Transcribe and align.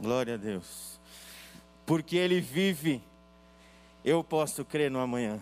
Glória 0.00 0.34
a 0.34 0.36
Deus. 0.38 0.98
Porque 1.84 2.16
Ele 2.16 2.40
vive, 2.40 3.02
eu 4.02 4.24
posso 4.24 4.64
crer 4.64 4.90
no 4.90 4.98
amanhã. 4.98 5.38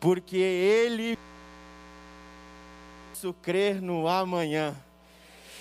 Porque 0.00 0.36
Ele 0.36 1.18
posso 3.10 3.34
crer 3.34 3.82
no 3.82 4.08
amanhã. 4.08 4.74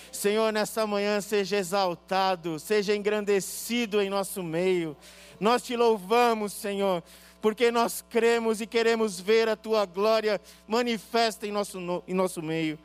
Senhor, 0.09 0.54
nessa 0.54 0.88
manhã 0.88 1.20
seja 1.20 1.57
exaltado, 1.57 2.59
seja 2.59 2.95
engrandecido 2.95 4.02
em 4.02 4.10
nosso 4.10 4.41
meio. 4.41 4.96
Nós 5.38 5.64
te 5.64 5.75
louvamos, 5.75 6.54
Senhor, 6.54 7.04
porque 7.41 7.71
nós 7.71 8.05
cremos 8.10 8.62
e 8.62 8.68
queremos 8.68 9.20
ver 9.20 9.50
a 9.50 9.57
tua 9.57 9.86
glória 9.86 10.39
manifesta 10.66 11.46
em 11.46 11.52
nosso, 11.52 11.78
em 12.07 12.14
nosso 12.14 12.41
meio. 12.41 12.80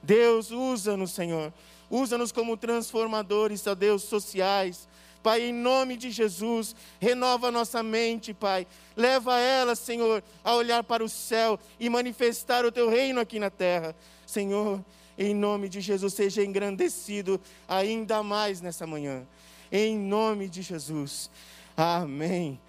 Deus, 0.00 0.52
usa-nos, 0.52 1.10
Senhor. 1.10 1.52
Usa-nos 1.94 2.32
como 2.32 2.56
transformadores, 2.56 3.64
ó 3.68 3.74
Deus, 3.76 4.02
sociais. 4.02 4.88
Pai, 5.22 5.42
em 5.42 5.52
nome 5.52 5.96
de 5.96 6.10
Jesus, 6.10 6.74
renova 7.00 7.52
nossa 7.52 7.84
mente, 7.84 8.34
Pai. 8.34 8.66
Leva 8.96 9.38
ela, 9.38 9.76
Senhor, 9.76 10.20
a 10.42 10.56
olhar 10.56 10.82
para 10.82 11.04
o 11.04 11.08
céu 11.08 11.56
e 11.78 11.88
manifestar 11.88 12.64
o 12.64 12.72
teu 12.72 12.90
reino 12.90 13.20
aqui 13.20 13.38
na 13.38 13.48
terra. 13.48 13.94
Senhor, 14.26 14.84
em 15.16 15.32
nome 15.32 15.68
de 15.68 15.80
Jesus, 15.80 16.14
seja 16.14 16.44
engrandecido 16.44 17.40
ainda 17.68 18.24
mais 18.24 18.60
nessa 18.60 18.88
manhã. 18.88 19.24
Em 19.70 19.96
nome 19.96 20.48
de 20.48 20.62
Jesus. 20.62 21.30
Amém. 21.76 22.60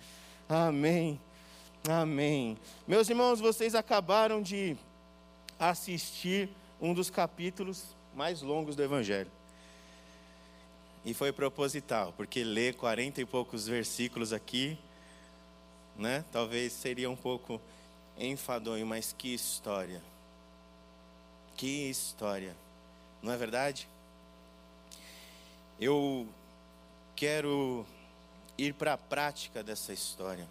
Amém. 0.47 1.19
Amém. 1.89 2.55
Meus 2.87 3.09
irmãos, 3.09 3.39
vocês 3.39 3.73
acabaram 3.73 4.39
de 4.39 4.77
assistir 5.59 6.47
um 6.79 6.93
dos 6.93 7.09
capítulos 7.09 7.95
mais 8.15 8.41
longos 8.41 8.75
do 8.75 8.81
Evangelho. 8.81 9.29
E 11.03 11.13
foi 11.13 11.31
proposital, 11.31 12.13
porque 12.17 12.43
ler 12.43 12.73
quarenta 12.73 13.21
e 13.21 13.25
poucos 13.25 13.67
versículos 13.67 14.33
aqui, 14.33 14.77
né? 15.95 16.25
Talvez 16.31 16.73
seria 16.73 17.09
um 17.09 17.15
pouco 17.15 17.61
enfadonho, 18.17 18.85
mas 18.87 19.13
que 19.15 19.33
história. 19.33 20.01
Que 21.55 21.89
história. 21.89 22.55
Não 23.21 23.31
é 23.31 23.37
verdade? 23.37 23.87
Eu 25.79 26.27
quero 27.15 27.85
ir 28.57 28.73
para 28.73 28.93
a 28.93 28.97
prática 28.97 29.61
dessa 29.61 29.93
história. 29.93 30.47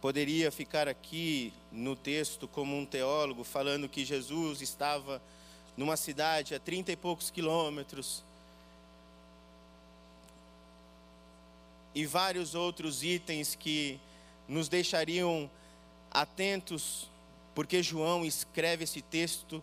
Poderia 0.00 0.50
ficar 0.50 0.88
aqui 0.88 1.52
no 1.72 1.96
texto 1.96 2.46
como 2.46 2.76
um 2.76 2.84
teólogo 2.84 3.44
falando 3.44 3.88
que 3.88 4.04
Jesus 4.04 4.60
estava 4.60 5.22
numa 5.78 5.96
cidade 5.96 6.56
a 6.56 6.58
trinta 6.58 6.90
e 6.90 6.96
poucos 6.96 7.30
quilômetros 7.30 8.24
e 11.94 12.04
vários 12.04 12.56
outros 12.56 13.04
itens 13.04 13.54
que 13.54 14.00
nos 14.48 14.68
deixariam 14.68 15.48
atentos, 16.10 17.08
porque 17.54 17.80
João 17.80 18.24
escreve 18.24 18.82
esse 18.82 19.00
texto 19.00 19.62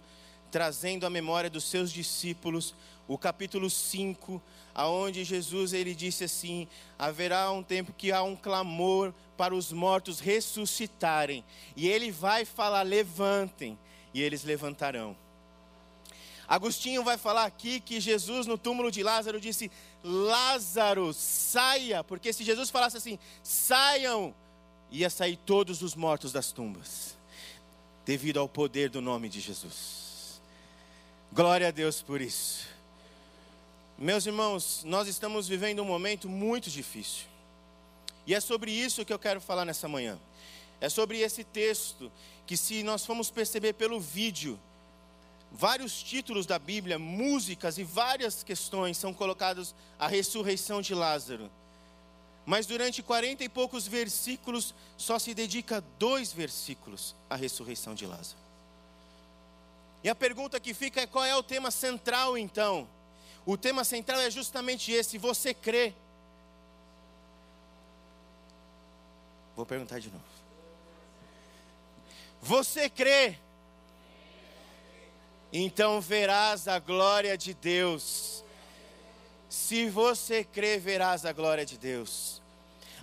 trazendo 0.49 1.05
à 1.05 1.09
memória 1.09 1.49
dos 1.49 1.66
seus 1.66 1.91
discípulos 1.91 2.73
o 3.09 3.17
capítulo 3.17 3.69
5, 3.69 4.41
aonde 4.73 5.25
Jesus 5.25 5.73
ele 5.73 5.94
disse 5.94 6.23
assim: 6.23 6.66
haverá 6.97 7.52
um 7.52 7.61
tempo 7.61 7.91
que 7.91 8.13
há 8.13 8.23
um 8.23 8.38
clamor 8.38 9.13
para 9.35 9.53
os 9.53 9.73
mortos 9.73 10.22
ressuscitarem, 10.22 11.44
e 11.75 11.89
ele 11.89 12.09
vai 12.09 12.45
falar: 12.45 12.83
levantem, 12.83 13.77
e 14.13 14.22
eles 14.22 14.45
levantarão. 14.45 15.24
Agostinho 16.47 17.03
vai 17.03 17.17
falar 17.17 17.45
aqui 17.45 17.79
que 17.79 17.99
Jesus 17.99 18.45
no 18.45 18.57
túmulo 18.57 18.91
de 18.91 19.01
Lázaro 19.01 19.39
disse: 19.39 19.71
Lázaro, 20.03 21.13
saia, 21.13 22.03
porque 22.03 22.31
se 22.31 22.43
Jesus 22.43 22.69
falasse 22.69 22.97
assim, 22.97 23.17
saiam, 23.41 24.33
ia 24.91 25.09
sair 25.09 25.38
todos 25.38 25.81
os 25.81 25.95
mortos 25.95 26.31
das 26.31 26.51
tumbas, 26.51 27.17
devido 28.06 28.39
ao 28.39 28.47
poder 28.47 28.89
do 28.89 29.01
nome 29.01 29.28
de 29.28 29.39
Jesus. 29.39 30.39
Glória 31.33 31.67
a 31.67 31.72
Deus 31.72 32.01
por 32.01 32.22
isso. 32.22 32.67
Meus 33.97 34.25
irmãos, 34.25 34.83
nós 34.83 35.07
estamos 35.07 35.47
vivendo 35.47 35.81
um 35.81 35.85
momento 35.85 36.29
muito 36.29 36.69
difícil. 36.69 37.25
E 38.27 38.33
é 38.33 38.39
sobre 38.39 38.72
isso 38.72 39.06
que 39.06 39.13
eu 39.13 39.19
quero 39.19 39.39
falar 39.39 39.66
nessa 39.66 39.88
manhã. 39.88 40.19
É 40.81 40.89
sobre 40.89 41.19
esse 41.19 41.44
texto 41.44 42.12
que, 42.45 42.57
se 42.57 42.83
nós 42.83 43.06
formos 43.06 43.31
perceber 43.31 43.73
pelo 43.73 44.00
vídeo, 44.00 44.59
vários 45.55 46.03
títulos 46.03 46.45
da 46.45 46.59
Bíblia, 46.59 46.99
músicas 46.99 47.77
e 47.77 47.83
várias 47.83 48.43
questões 48.43 48.97
são 48.97 49.13
colocados 49.13 49.73
a 49.97 50.07
ressurreição 50.07 50.81
de 50.81 50.93
Lázaro. 50.93 51.49
Mas 52.45 52.66
durante 52.67 53.01
quarenta 53.01 53.43
e 53.43 53.49
poucos 53.49 53.88
versículos, 53.88 54.75
só 54.97 55.17
se 55.17 55.33
dedica 55.33 55.83
dois 55.97 56.31
versículos 56.31 57.15
à 57.29 57.35
ressurreição 57.35 57.95
de 57.95 58.05
Lázaro. 58.05 58.38
E 60.03 60.09
a 60.09 60.13
pergunta 60.13 60.59
que 60.59 60.73
fica 60.73 61.01
é: 61.01 61.07
qual 61.07 61.25
é 61.25 61.35
o 61.35 61.41
tema 61.41 61.71
central 61.71 62.38
então? 62.38 62.88
O 63.45 63.57
tema 63.57 63.83
central 63.83 64.19
é 64.19 64.29
justamente 64.29 64.91
esse: 64.91 65.17
você 65.17 65.53
crê? 65.53 65.94
Vou 69.55 69.65
perguntar 69.65 69.99
de 69.99 70.11
novo. 70.11 70.23
Você 72.41 72.89
crê? 72.89 73.39
Então 75.57 76.01
verás 76.01 76.67
a 76.67 76.79
glória 76.79 77.38
de 77.38 77.53
Deus. 77.53 78.43
Se 79.49 79.89
você 79.89 80.43
crê, 80.43 80.77
verás 80.77 81.25
a 81.25 81.31
glória 81.31 81.66
de 81.66 81.77
Deus. 81.77 82.41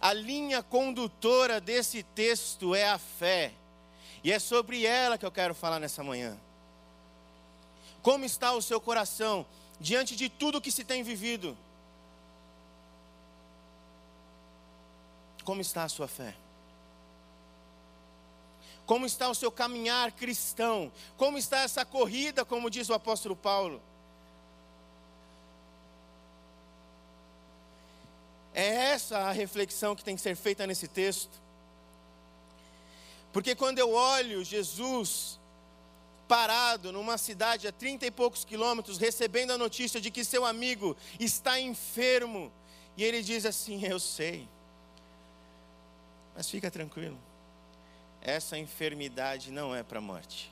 A 0.01 0.13
linha 0.13 0.63
condutora 0.63 1.61
desse 1.61 2.03
texto 2.03 2.75
é 2.75 2.89
a 2.89 2.99
fé. 2.99 3.53
E 4.23 4.31
é 4.31 4.39
sobre 4.39 4.85
ela 4.85 5.17
que 5.17 5.25
eu 5.25 5.33
quero 5.33 5.55
falar 5.55 5.81
nessa 5.81 6.05
manhã. 6.05 6.37
Como 8.03 8.25
está 8.25 8.53
o 8.53 8.61
seu 8.61 8.81
coração? 8.81 9.47
diante 9.83 10.15
de 10.15 10.29
tudo 10.29 10.61
que 10.61 10.71
se 10.71 10.85
tem 10.85 11.03
vivido. 11.03 11.59
Como 15.45 15.61
está 15.61 15.83
a 15.83 15.89
sua 15.89 16.07
fé? 16.07 16.37
Como 18.87 19.07
está 19.07 19.29
o 19.29 19.35
seu 19.35 19.51
caminhar 19.51 20.13
cristão? 20.13 20.93
Como 21.17 21.39
está 21.39 21.61
essa 21.61 21.85
corrida, 21.85 22.45
como 22.45 22.71
diz 22.71 22.89
o 22.89 22.95
apóstolo 22.95 23.37
Paulo? 23.37 23.81
É 28.55 28.67
essa 28.67 29.19
a 29.19 29.33
reflexão 29.33 29.97
que 29.97 30.05
tem 30.05 30.15
que 30.15 30.21
ser 30.21 30.37
feita 30.37 30.67
nesse 30.67 30.87
texto. 30.87 31.41
Porque 33.33 33.55
quando 33.55 33.79
eu 33.79 33.93
olho 33.93 34.45
Jesus 34.45 35.41
parado 36.29 36.93
numa 36.93 37.19
cidade 37.19 37.67
a 37.69 37.73
trinta 37.73 38.07
e 38.07 38.11
poucos 38.11 38.45
quilômetros, 38.45 38.99
recebendo 38.99 39.53
a 39.53 39.59
notícia 39.59 40.01
de 40.01 40.11
que 40.11 40.25
seu 40.25 40.45
amigo 40.45 40.97
está 41.19 41.59
enfermo. 41.59 42.53
E 42.97 43.05
ele 43.05 43.23
diz 43.23 43.47
assim: 43.47 43.85
Eu 43.85 43.99
sei, 43.99 44.49
mas 46.35 46.49
fica 46.49 46.71
tranquilo, 46.71 47.19
essa 48.23 48.57
enfermidade 48.57 49.51
não 49.51 49.75
é 49.75 49.83
para 49.83 49.99
a 49.99 50.03
morte, 50.03 50.51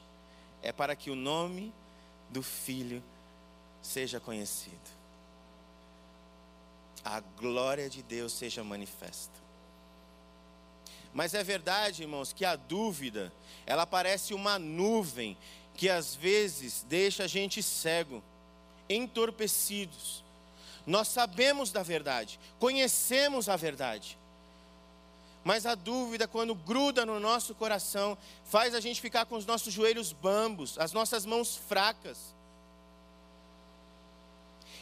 é 0.62 0.72
para 0.72 0.96
que 0.96 1.10
o 1.10 1.14
nome 1.14 1.72
do 2.28 2.42
filho 2.42 3.02
seja 3.80 4.20
conhecido, 4.20 4.76
a 7.04 7.20
glória 7.20 7.88
de 7.88 8.02
Deus 8.02 8.32
seja 8.32 8.62
manifesta. 8.62 9.40
Mas 11.12 11.34
é 11.34 11.42
verdade, 11.42 12.02
irmãos, 12.02 12.32
que 12.32 12.44
a 12.44 12.54
dúvida, 12.56 13.32
ela 13.66 13.86
parece 13.86 14.32
uma 14.34 14.58
nuvem 14.58 15.36
que 15.74 15.88
às 15.88 16.14
vezes 16.14 16.84
deixa 16.88 17.24
a 17.24 17.26
gente 17.26 17.62
cego, 17.62 18.22
entorpecidos. 18.88 20.22
Nós 20.86 21.08
sabemos 21.08 21.72
da 21.72 21.82
verdade, 21.82 22.38
conhecemos 22.58 23.48
a 23.48 23.56
verdade. 23.56 24.18
Mas 25.42 25.64
a 25.64 25.74
dúvida, 25.74 26.28
quando 26.28 26.54
gruda 26.54 27.06
no 27.06 27.18
nosso 27.18 27.54
coração, 27.54 28.16
faz 28.44 28.74
a 28.74 28.80
gente 28.80 29.00
ficar 29.00 29.24
com 29.24 29.36
os 29.36 29.46
nossos 29.46 29.72
joelhos 29.72 30.12
bambos, 30.12 30.78
as 30.78 30.92
nossas 30.92 31.24
mãos 31.24 31.56
fracas. 31.56 32.34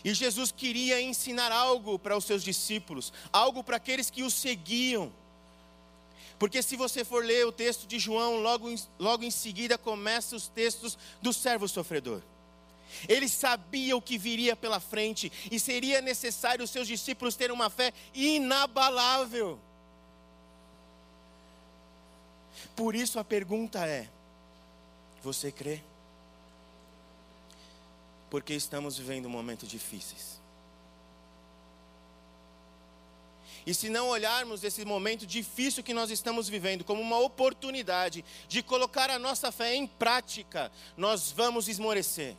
E 0.04 0.12
Jesus 0.14 0.52
queria 0.52 1.00
ensinar 1.00 1.52
algo 1.52 1.98
para 1.98 2.16
os 2.16 2.24
seus 2.24 2.42
discípulos, 2.42 3.12
algo 3.32 3.62
para 3.62 3.76
aqueles 3.76 4.10
que 4.10 4.22
o 4.22 4.30
seguiam. 4.30 5.12
Porque 6.38 6.62
se 6.62 6.76
você 6.76 7.04
for 7.04 7.24
ler 7.24 7.46
o 7.46 7.52
texto 7.52 7.86
de 7.86 7.98
João, 7.98 8.40
logo 8.40 8.70
em, 8.70 8.76
logo 8.98 9.24
em 9.24 9.30
seguida 9.30 9.76
começa 9.76 10.36
os 10.36 10.48
textos 10.48 10.96
do 11.20 11.32
servo 11.32 11.68
sofredor. 11.68 12.22
Ele 13.08 13.28
sabia 13.28 13.96
o 13.96 14.02
que 14.02 14.16
viria 14.16 14.56
pela 14.56 14.80
frente 14.80 15.30
e 15.50 15.60
seria 15.60 16.00
necessário 16.00 16.64
os 16.64 16.70
seus 16.70 16.88
discípulos 16.88 17.36
terem 17.36 17.54
uma 17.54 17.68
fé 17.68 17.92
inabalável. 18.14 19.58
Por 22.74 22.94
isso 22.94 23.18
a 23.18 23.24
pergunta 23.24 23.86
é: 23.86 24.08
você 25.22 25.50
crê? 25.50 25.80
Porque 28.30 28.54
estamos 28.54 28.98
vivendo 28.98 29.28
momentos 29.28 29.68
difíceis. 29.68 30.38
E 33.68 33.74
se 33.74 33.90
não 33.90 34.08
olharmos 34.08 34.64
esse 34.64 34.82
momento 34.82 35.26
difícil 35.26 35.82
que 35.82 35.92
nós 35.92 36.10
estamos 36.10 36.48
vivendo 36.48 36.84
como 36.84 37.02
uma 37.02 37.18
oportunidade 37.18 38.24
de 38.48 38.62
colocar 38.62 39.10
a 39.10 39.18
nossa 39.18 39.52
fé 39.52 39.74
em 39.74 39.86
prática, 39.86 40.72
nós 40.96 41.30
vamos 41.30 41.68
esmorecer, 41.68 42.34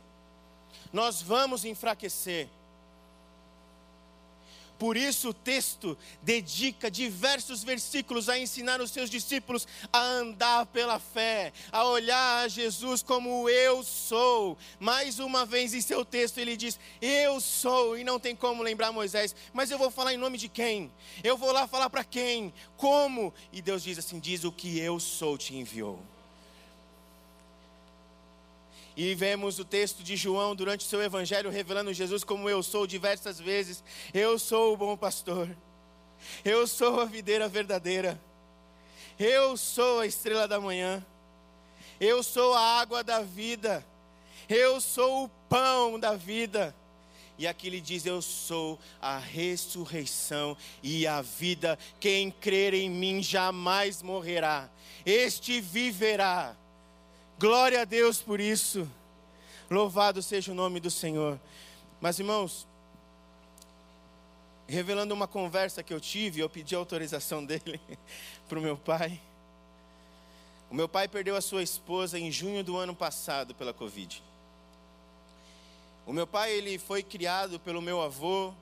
nós 0.92 1.22
vamos 1.22 1.64
enfraquecer. 1.64 2.48
Por 4.80 4.96
isso 4.96 5.28
o 5.28 5.34
texto 5.34 5.96
dedica 6.22 6.90
diversos 6.90 7.62
versículos 7.62 8.30
a 8.30 8.38
ensinar 8.38 8.80
os 8.80 8.90
seus 8.90 9.10
discípulos 9.10 9.68
a 9.92 10.00
andar 10.00 10.64
pela 10.64 10.98
fé, 10.98 11.52
a 11.70 11.84
olhar 11.84 12.44
a 12.44 12.48
Jesus 12.48 13.02
como 13.02 13.46
eu 13.50 13.82
sou. 13.82 14.56
Mais 14.78 15.18
uma 15.18 15.44
vez 15.44 15.74
em 15.74 15.82
seu 15.82 16.02
texto 16.02 16.38
ele 16.38 16.56
diz: 16.56 16.80
Eu 16.98 17.42
sou, 17.42 17.98
e 17.98 18.02
não 18.02 18.18
tem 18.18 18.34
como 18.34 18.62
lembrar 18.62 18.90
Moisés, 18.90 19.36
mas 19.52 19.70
eu 19.70 19.76
vou 19.76 19.90
falar 19.90 20.14
em 20.14 20.16
nome 20.16 20.38
de 20.38 20.48
quem? 20.48 20.90
Eu 21.22 21.36
vou 21.36 21.52
lá 21.52 21.68
falar 21.68 21.90
para 21.90 22.02
quem? 22.02 22.50
Como? 22.78 23.34
E 23.52 23.60
Deus 23.60 23.82
diz 23.82 23.98
assim: 23.98 24.18
Diz 24.18 24.44
o 24.44 24.50
que 24.50 24.78
eu 24.78 24.98
sou 24.98 25.36
te 25.36 25.54
enviou. 25.54 26.02
E 29.02 29.14
vemos 29.14 29.58
o 29.58 29.64
texto 29.64 30.02
de 30.02 30.14
João 30.14 30.54
durante 30.54 30.84
o 30.84 30.88
seu 30.88 31.02
evangelho 31.02 31.48
revelando 31.48 31.90
Jesus 31.90 32.22
como 32.22 32.50
eu 32.50 32.62
sou 32.62 32.86
diversas 32.86 33.40
vezes. 33.40 33.82
Eu 34.12 34.38
sou 34.38 34.74
o 34.74 34.76
bom 34.76 34.94
pastor. 34.94 35.48
Eu 36.44 36.66
sou 36.66 37.00
a 37.00 37.06
videira 37.06 37.48
verdadeira. 37.48 38.20
Eu 39.18 39.56
sou 39.56 40.00
a 40.00 40.06
estrela 40.06 40.46
da 40.46 40.60
manhã. 40.60 41.02
Eu 41.98 42.22
sou 42.22 42.52
a 42.52 42.60
água 42.60 43.02
da 43.02 43.22
vida. 43.22 43.82
Eu 44.46 44.82
sou 44.82 45.24
o 45.24 45.28
pão 45.48 45.98
da 45.98 46.14
vida. 46.14 46.76
E 47.38 47.48
aqui 47.48 47.68
ele 47.68 47.80
diz: 47.80 48.04
Eu 48.04 48.20
sou 48.20 48.78
a 49.00 49.16
ressurreição 49.16 50.54
e 50.82 51.06
a 51.06 51.22
vida. 51.22 51.78
Quem 51.98 52.30
crer 52.30 52.74
em 52.74 52.90
mim 52.90 53.22
jamais 53.22 54.02
morrerá, 54.02 54.68
este 55.06 55.58
viverá. 55.58 56.54
Glória 57.40 57.80
a 57.80 57.84
Deus 57.86 58.20
por 58.20 58.38
isso. 58.38 58.86
Louvado 59.70 60.22
seja 60.22 60.52
o 60.52 60.54
nome 60.54 60.78
do 60.78 60.90
Senhor. 60.90 61.40
Mas 61.98 62.18
irmãos, 62.18 62.66
revelando 64.68 65.14
uma 65.14 65.26
conversa 65.26 65.82
que 65.82 65.94
eu 65.94 65.98
tive, 65.98 66.40
eu 66.40 66.50
pedi 66.50 66.74
autorização 66.74 67.42
dele 67.46 67.80
para 68.46 68.58
o 68.58 68.62
meu 68.62 68.76
pai. 68.76 69.18
O 70.70 70.74
meu 70.74 70.86
pai 70.86 71.08
perdeu 71.08 71.34
a 71.34 71.40
sua 71.40 71.62
esposa 71.62 72.18
em 72.18 72.30
junho 72.30 72.62
do 72.62 72.76
ano 72.76 72.94
passado 72.94 73.54
pela 73.54 73.72
Covid. 73.72 74.22
O 76.06 76.12
meu 76.12 76.26
pai 76.26 76.52
ele 76.52 76.78
foi 76.78 77.02
criado 77.02 77.58
pelo 77.58 77.80
meu 77.80 78.02
avô, 78.02 78.52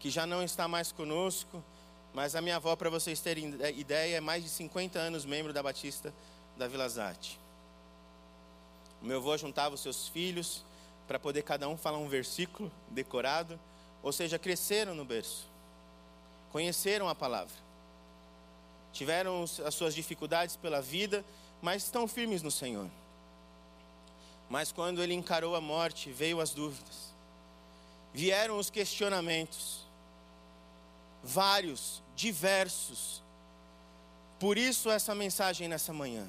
que 0.00 0.10
já 0.10 0.26
não 0.26 0.42
está 0.42 0.66
mais 0.66 0.90
conosco, 0.90 1.62
mas 2.12 2.34
a 2.34 2.40
minha 2.40 2.56
avó, 2.56 2.74
para 2.74 2.90
vocês 2.90 3.20
terem 3.20 3.54
ideia, 3.76 4.16
é 4.16 4.20
mais 4.20 4.42
de 4.42 4.50
50 4.50 4.98
anos 4.98 5.24
membro 5.24 5.52
da 5.52 5.62
Batista 5.62 6.12
da 6.56 6.66
Vila 6.66 6.88
Zate. 6.88 7.39
O 9.02 9.06
meu 9.06 9.18
avô 9.18 9.36
juntava 9.36 9.74
os 9.74 9.80
seus 9.80 10.08
filhos 10.08 10.64
para 11.06 11.18
poder 11.18 11.42
cada 11.42 11.68
um 11.68 11.76
falar 11.76 11.98
um 11.98 12.08
versículo 12.08 12.70
decorado, 12.90 13.58
ou 14.02 14.12
seja, 14.12 14.38
cresceram 14.38 14.94
no 14.94 15.04
berço, 15.04 15.46
conheceram 16.52 17.08
a 17.08 17.14
palavra, 17.14 17.54
tiveram 18.92 19.42
as 19.42 19.74
suas 19.74 19.94
dificuldades 19.94 20.56
pela 20.56 20.80
vida, 20.80 21.24
mas 21.60 21.84
estão 21.84 22.06
firmes 22.06 22.42
no 22.42 22.50
Senhor. 22.50 22.88
Mas 24.48 24.72
quando 24.72 25.02
ele 25.02 25.14
encarou 25.14 25.54
a 25.54 25.60
morte, 25.60 26.10
veio 26.10 26.40
as 26.40 26.50
dúvidas, 26.50 27.12
vieram 28.12 28.58
os 28.58 28.70
questionamentos, 28.70 29.84
vários, 31.22 32.02
diversos. 32.16 33.22
Por 34.38 34.58
isso, 34.58 34.90
essa 34.90 35.14
mensagem 35.14 35.68
nessa 35.68 35.92
manhã: 35.92 36.28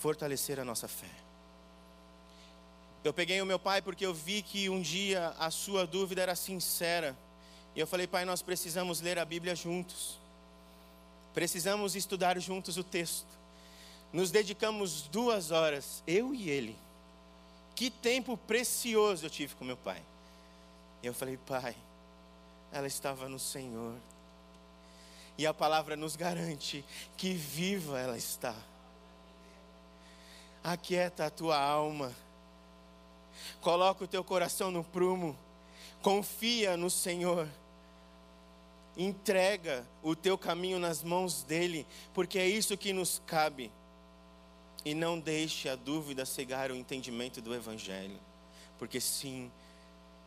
fortalecer 0.00 0.58
a 0.58 0.64
nossa 0.64 0.88
fé. 0.88 1.27
Eu 3.04 3.12
peguei 3.12 3.40
o 3.40 3.46
meu 3.46 3.58
pai 3.58 3.80
porque 3.80 4.04
eu 4.04 4.12
vi 4.12 4.42
que 4.42 4.68
um 4.68 4.80
dia 4.80 5.34
a 5.38 5.50
sua 5.50 5.86
dúvida 5.86 6.22
era 6.22 6.34
sincera. 6.34 7.16
E 7.74 7.80
eu 7.80 7.86
falei, 7.86 8.06
pai, 8.06 8.24
nós 8.24 8.42
precisamos 8.42 9.00
ler 9.00 9.18
a 9.18 9.24
Bíblia 9.24 9.54
juntos. 9.54 10.18
Precisamos 11.32 11.94
estudar 11.94 12.38
juntos 12.40 12.76
o 12.76 12.82
texto. 12.82 13.28
Nos 14.12 14.30
dedicamos 14.30 15.02
duas 15.02 15.50
horas, 15.50 16.02
eu 16.06 16.34
e 16.34 16.50
ele. 16.50 16.76
Que 17.76 17.90
tempo 17.90 18.36
precioso 18.36 19.26
eu 19.26 19.30
tive 19.30 19.54
com 19.54 19.64
meu 19.64 19.76
pai. 19.76 20.02
E 21.02 21.06
eu 21.06 21.14
falei, 21.14 21.36
pai, 21.36 21.76
ela 22.72 22.88
estava 22.88 23.28
no 23.28 23.38
Senhor. 23.38 23.94
E 25.36 25.46
a 25.46 25.54
palavra 25.54 25.94
nos 25.94 26.16
garante 26.16 26.84
que 27.16 27.32
viva 27.32 28.00
ela 28.00 28.18
está. 28.18 28.56
Aquieta 30.64 31.26
a 31.26 31.30
tua 31.30 31.56
alma 31.56 32.12
Coloca 33.60 34.04
o 34.04 34.08
teu 34.08 34.22
coração 34.22 34.70
no 34.70 34.84
prumo. 34.84 35.36
Confia 36.02 36.76
no 36.76 36.90
Senhor. 36.90 37.48
Entrega 38.96 39.86
o 40.02 40.16
teu 40.16 40.36
caminho 40.36 40.78
nas 40.78 41.02
mãos 41.02 41.42
dele, 41.42 41.86
porque 42.12 42.38
é 42.38 42.48
isso 42.48 42.76
que 42.76 42.92
nos 42.92 43.22
cabe. 43.26 43.70
E 44.84 44.94
não 44.94 45.18
deixe 45.18 45.68
a 45.68 45.76
dúvida 45.76 46.24
cegar 46.24 46.70
o 46.70 46.76
entendimento 46.76 47.40
do 47.40 47.54
evangelho, 47.54 48.18
porque 48.78 49.00
sim, 49.00 49.50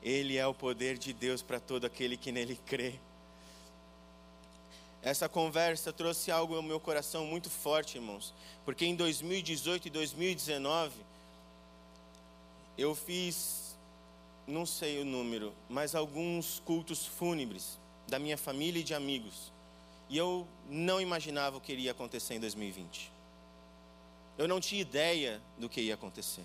ele 0.01 0.37
é 0.37 0.45
o 0.45 0.53
poder 0.53 0.97
de 0.97 1.13
Deus 1.13 1.41
para 1.41 1.59
todo 1.59 1.85
aquele 1.85 2.15
que 2.17 2.31
nele 2.31 2.59
crê. 2.65 2.95
Essa 5.01 5.27
conversa 5.27 5.91
trouxe 5.91 6.31
algo 6.31 6.55
ao 6.55 6.61
meu 6.61 6.79
coração 6.79 7.25
muito 7.25 7.49
forte, 7.49 7.97
irmãos, 7.97 8.33
porque 8.63 8.85
em 8.85 8.95
2018 8.95 9.87
e 9.87 9.89
2019 9.89 10.93
eu 12.77 12.95
fiz, 12.95 13.77
não 14.47 14.65
sei 14.65 15.01
o 15.01 15.05
número, 15.05 15.53
mas 15.69 15.95
alguns 15.95 16.61
cultos 16.65 17.05
fúnebres 17.05 17.79
da 18.07 18.17
minha 18.17 18.37
família 18.37 18.79
e 18.79 18.83
de 18.83 18.93
amigos. 18.93 19.51
E 20.09 20.17
eu 20.17 20.47
não 20.69 20.99
imaginava 20.99 21.57
o 21.57 21.61
que 21.61 21.71
iria 21.71 21.91
acontecer 21.91 22.35
em 22.35 22.39
2020. 22.39 23.11
Eu 24.37 24.47
não 24.47 24.59
tinha 24.59 24.81
ideia 24.81 25.41
do 25.57 25.69
que 25.69 25.81
ia 25.81 25.93
acontecer. 25.93 26.43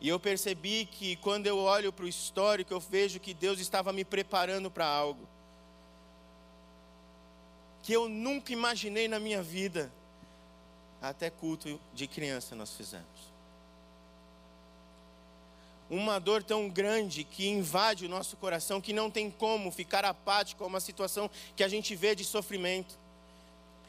E 0.00 0.08
eu 0.08 0.18
percebi 0.18 0.86
que 0.86 1.16
quando 1.16 1.46
eu 1.46 1.58
olho 1.58 1.92
para 1.92 2.04
o 2.04 2.08
histórico, 2.08 2.72
eu 2.72 2.80
vejo 2.80 3.20
que 3.20 3.34
Deus 3.34 3.58
estava 3.60 3.92
me 3.92 4.04
preparando 4.04 4.70
para 4.70 4.86
algo 4.86 5.28
que 7.82 7.92
eu 7.92 8.08
nunca 8.08 8.52
imaginei 8.52 9.08
na 9.08 9.18
minha 9.18 9.42
vida. 9.42 9.90
Até 11.00 11.30
culto 11.30 11.80
de 11.94 12.06
criança 12.06 12.54
nós 12.54 12.76
fizemos 12.76 13.29
uma 15.90 16.20
dor 16.20 16.42
tão 16.42 16.68
grande 16.68 17.24
que 17.24 17.48
invade 17.48 18.06
o 18.06 18.08
nosso 18.08 18.36
coração 18.36 18.80
que 18.80 18.92
não 18.92 19.10
tem 19.10 19.28
como 19.28 19.72
ficar 19.72 20.04
apático 20.04 20.62
a 20.62 20.66
uma 20.68 20.78
situação 20.78 21.28
que 21.56 21.64
a 21.64 21.68
gente 21.68 21.96
vê 21.96 22.14
de 22.14 22.24
sofrimento. 22.24 22.96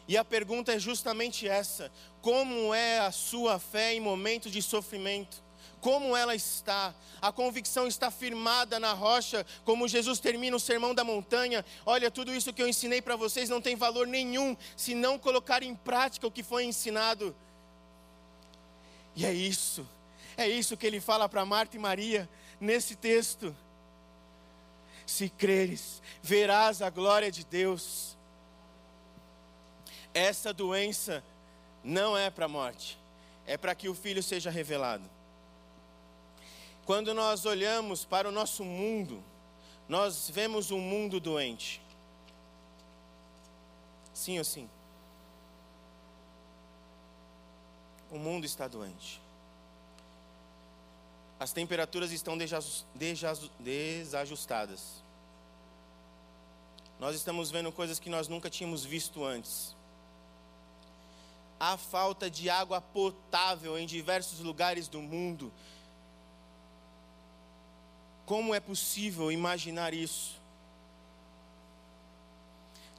E 0.08 0.18
a 0.18 0.26
pergunta 0.26 0.74
é 0.74 0.80
justamente 0.80 1.48
essa: 1.48 1.92
como 2.22 2.74
é 2.74 3.00
a 3.00 3.12
sua 3.12 3.60
fé 3.60 3.94
em 3.94 4.00
momentos 4.00 4.52
de 4.52 4.62
sofrimento? 4.62 5.44
Como 5.80 6.16
ela 6.16 6.36
está? 6.36 6.94
A 7.22 7.32
convicção 7.32 7.88
está 7.88 8.10
firmada 8.10 8.80
na 8.80 8.94
rocha, 8.94 9.46
como 9.64 9.88
Jesus 9.88 10.20
termina 10.20 10.56
o 10.56 10.60
sermão 10.60 10.94
da 10.94 11.04
montanha. 11.04 11.64
Olha, 11.86 12.10
tudo 12.10 12.34
isso 12.34 12.52
que 12.52 12.62
eu 12.62 12.68
ensinei 12.68 13.02
para 13.02 13.16
vocês 13.16 13.48
não 13.48 13.62
tem 13.62 13.76
valor 13.76 14.08
nenhum 14.08 14.58
se 14.76 14.96
não 14.96 15.20
colocar 15.20 15.62
em 15.62 15.76
prática 15.76 16.26
o 16.26 16.32
que 16.32 16.44
foi 16.44 16.66
ensinado. 16.66 17.36
E 19.16 19.26
é 19.26 19.34
isso 19.34 19.88
é 20.38 20.48
isso 20.48 20.78
que 20.78 20.86
ele 20.88 21.00
fala 21.00 21.28
para 21.28 21.46
Marta 21.46 21.76
e 21.76 21.80
Maria 21.80 22.30
nesse 22.60 22.96
texto. 22.96 23.56
Se 25.06 25.30
creres, 25.30 26.02
verás 26.22 26.82
a 26.82 26.90
glória 26.90 27.32
de 27.32 27.44
Deus. 27.44 28.18
Essa 30.14 30.54
doença 30.54 31.24
não 31.84 32.18
é 32.18 32.30
para 32.30 32.46
a 32.46 32.50
morte, 32.50 32.98
é 33.46 33.58
para 33.58 33.76
que 33.76 33.90
o 33.90 33.96
filho 33.96 34.22
seja 34.22 34.50
revelado. 34.50 35.10
Quando 36.86 37.14
nós 37.14 37.46
olhamos 37.46 38.06
para 38.06 38.28
o 38.28 38.32
nosso 38.32 38.64
mundo, 38.64 39.24
nós 39.88 40.30
vemos 40.30 40.72
um 40.72 40.80
mundo 40.80 41.20
doente. 41.20 41.82
Sim 44.14 44.38
ou 44.38 44.44
sim? 44.44 44.70
O 48.10 48.18
mundo 48.18 48.46
está 48.46 48.68
as 51.42 51.52
temperaturas 51.52 52.12
estão 52.12 52.38
desajustadas. 53.60 55.02
Nós 57.00 57.16
estamos 57.16 57.50
vendo 57.50 57.72
coisas 57.72 57.98
que 58.00 58.12
nós 58.12 58.28
nunca 58.28 58.48
tínhamos 58.48 58.86
visto 58.86 59.26
antes. 59.26 59.76
Há 61.60 61.78
falta 61.78 62.30
de 62.30 62.48
água 62.48 62.80
potável 62.80 63.76
em 63.76 63.88
diversos 63.88 64.40
lugares 64.40 64.88
do 64.88 65.02
mundo. 65.02 65.52
Como 68.24 68.54
é 68.54 68.60
possível 68.60 69.32
imaginar 69.32 69.96
isso? 69.96 70.40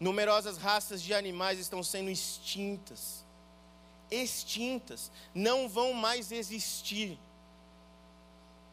Numerosas 0.00 0.58
raças 0.58 1.00
de 1.00 1.14
animais 1.14 1.60
estão 1.60 1.80
sendo 1.80 2.10
extintas. 2.10 3.24
Extintas. 4.10 5.12
Não 5.32 5.68
vão 5.68 5.92
mais 5.92 6.32
existir. 6.32 7.16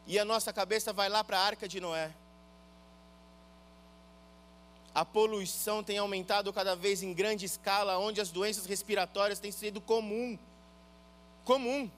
E 0.06 0.18
a 0.18 0.24
nossa 0.24 0.52
cabeça 0.52 0.92
vai 0.92 1.08
lá 1.08 1.22
para 1.22 1.38
a 1.38 1.44
arca 1.44 1.68
de 1.68 1.80
Noé. 1.80 2.12
A 4.94 5.04
poluição 5.04 5.84
tem 5.84 5.98
aumentado 5.98 6.52
cada 6.52 6.74
vez 6.74 7.02
em 7.02 7.14
grande 7.14 7.46
escala, 7.46 7.98
onde 7.98 8.20
as 8.20 8.30
doenças 8.30 8.66
respiratórias 8.66 9.38
têm 9.38 9.52
sido 9.52 9.80
comum. 9.80 10.36
Comum. 11.44 11.88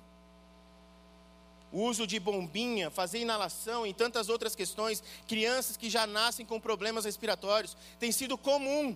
O 1.72 1.84
uso 1.84 2.06
de 2.06 2.20
bombinha, 2.20 2.90
fazer 2.90 3.18
inalação 3.18 3.86
e 3.86 3.94
tantas 3.94 4.28
outras 4.28 4.54
questões, 4.54 5.02
crianças 5.26 5.76
que 5.76 5.88
já 5.88 6.06
nascem 6.06 6.44
com 6.44 6.60
problemas 6.60 7.06
respiratórios, 7.06 7.74
tem 7.98 8.12
sido 8.12 8.36
comum. 8.36 8.94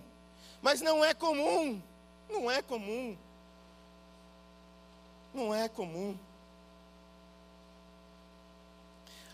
Mas 0.61 0.79
não 0.79 1.03
é 1.03 1.15
comum. 1.15 1.81
Não 2.29 2.51
é 2.51 2.61
comum. 2.61 3.17
Não 5.33 5.55
é 5.55 5.67
comum. 5.67 6.15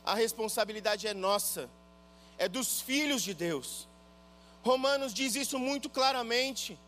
A 0.06 0.16
responsabilidade 0.16 1.08
é 1.08 1.14
nossa, 1.14 1.70
é 2.38 2.48
dos 2.48 2.82
filhos 2.82 3.22
de 3.22 3.34
Deus 3.34 3.88
Romanos 4.64 5.14
diz 5.14 5.36
isso 5.36 5.60
muito 5.60 5.90
claramente. 5.90 6.80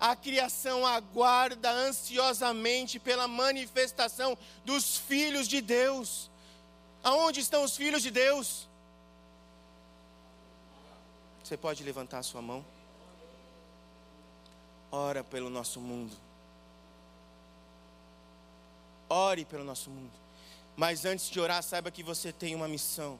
A 0.00 0.16
criação 0.16 0.84
aguarda 0.84 1.70
ansiosamente 1.70 2.98
pela 2.98 3.28
manifestação 3.28 4.36
dos 4.64 4.98
filhos 4.98 5.46
de 5.46 5.60
Deus. 5.60 6.28
Aonde 7.02 7.38
estão 7.38 7.62
os 7.62 7.76
filhos 7.76 8.02
de 8.02 8.10
Deus? 8.10 8.68
Você 11.42 11.56
pode 11.56 11.84
levantar 11.84 12.18
a 12.18 12.22
sua 12.22 12.42
mão? 12.42 12.64
Ora 14.90 15.22
pelo 15.22 15.48
nosso 15.48 15.80
mundo. 15.80 16.16
Ore 19.08 19.44
pelo 19.44 19.62
nosso 19.62 19.88
mundo. 19.88 20.23
Mas 20.76 21.04
antes 21.04 21.30
de 21.30 21.38
orar, 21.38 21.62
saiba 21.62 21.90
que 21.90 22.02
você 22.02 22.32
tem 22.32 22.54
uma 22.54 22.68
missão. 22.68 23.18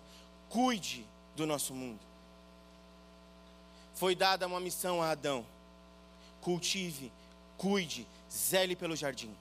Cuide 0.48 1.06
do 1.36 1.46
nosso 1.46 1.74
mundo 1.74 2.00
foi 3.94 4.14
dada 4.14 4.46
uma 4.46 4.60
missão 4.60 5.00
a 5.00 5.10
Adão: 5.10 5.46
cultive, 6.40 7.10
cuide, 7.56 8.06
zele 8.30 8.76
pelo 8.76 8.96
jardim. 8.96 9.34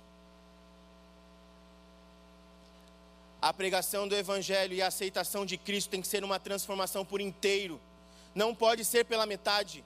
A 3.42 3.52
pregação 3.52 4.08
do 4.08 4.16
Evangelho 4.16 4.74
e 4.74 4.82
a 4.82 4.88
aceitação 4.88 5.46
de 5.46 5.58
Cristo 5.58 5.90
tem 5.90 6.02
que 6.02 6.08
ser 6.08 6.24
uma 6.24 6.40
transformação 6.40 7.04
por 7.04 7.20
inteiro, 7.20 7.80
não 8.34 8.56
pode 8.56 8.86
ser 8.86 9.04
pela 9.04 9.26
metade. 9.26 9.84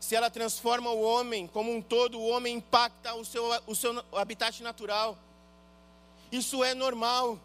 Se 0.00 0.14
ela 0.14 0.30
transforma 0.30 0.90
o 0.90 1.02
homem 1.02 1.46
como 1.46 1.74
um 1.74 1.82
todo, 1.82 2.18
o 2.18 2.28
homem 2.28 2.56
impacta 2.56 3.14
o 3.14 3.24
seu, 3.24 3.44
o 3.66 3.74
seu 3.74 4.02
habitat 4.12 4.62
natural. 4.62 5.18
Isso 6.30 6.62
é 6.64 6.74
normal 6.74 7.38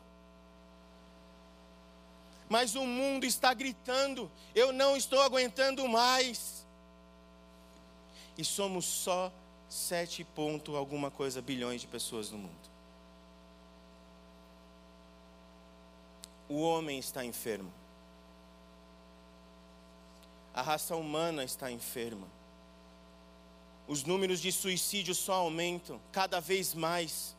mas 2.52 2.76
o 2.76 2.86
mundo 2.86 3.24
está 3.24 3.54
gritando: 3.54 4.30
eu 4.54 4.74
não 4.74 4.98
estou 4.98 5.22
aguentando 5.22 5.88
mais. 5.88 6.68
E 8.38 8.44
somos 8.44 8.84
só 8.84 9.32
sete 9.70 10.26
ponto 10.26 10.76
alguma 10.76 11.10
coisa 11.10 11.42
bilhões 11.42 11.80
de 11.80 11.88
pessoas 11.88 12.30
no 12.30 12.40
mundo. 12.40 12.70
O 16.50 16.60
homem 16.60 17.00
está 17.00 17.24
enfermo. 17.24 17.72
A 20.54 20.62
raça 20.62 20.94
humana 20.98 21.46
está 21.46 21.72
enferma. 21.72 22.28
Os 23.88 24.04
números 24.04 24.42
de 24.42 24.52
suicídio 24.52 25.16
só 25.16 25.36
aumentam 25.36 26.02
cada 26.12 26.42
vez 26.42 26.74
mais. 26.74 27.34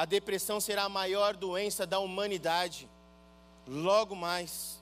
A 0.00 0.06
depressão 0.06 0.58
será 0.62 0.84
a 0.84 0.88
maior 0.88 1.36
doença 1.36 1.86
da 1.86 1.98
humanidade. 1.98 2.88
Logo 3.66 4.16
mais. 4.16 4.80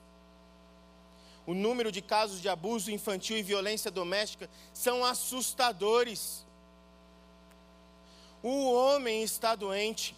O 1.45 1.53
número 1.53 1.91
de 1.91 2.01
casos 2.01 2.41
de 2.41 2.47
abuso 2.47 2.89
infantil 2.89 3.37
e 3.37 3.43
violência 3.43 3.91
doméstica 3.91 4.49
são 4.73 5.03
assustadores. 5.03 6.45
O 8.41 8.71
homem 8.71 9.21
está 9.21 9.55
doente. 9.55 10.15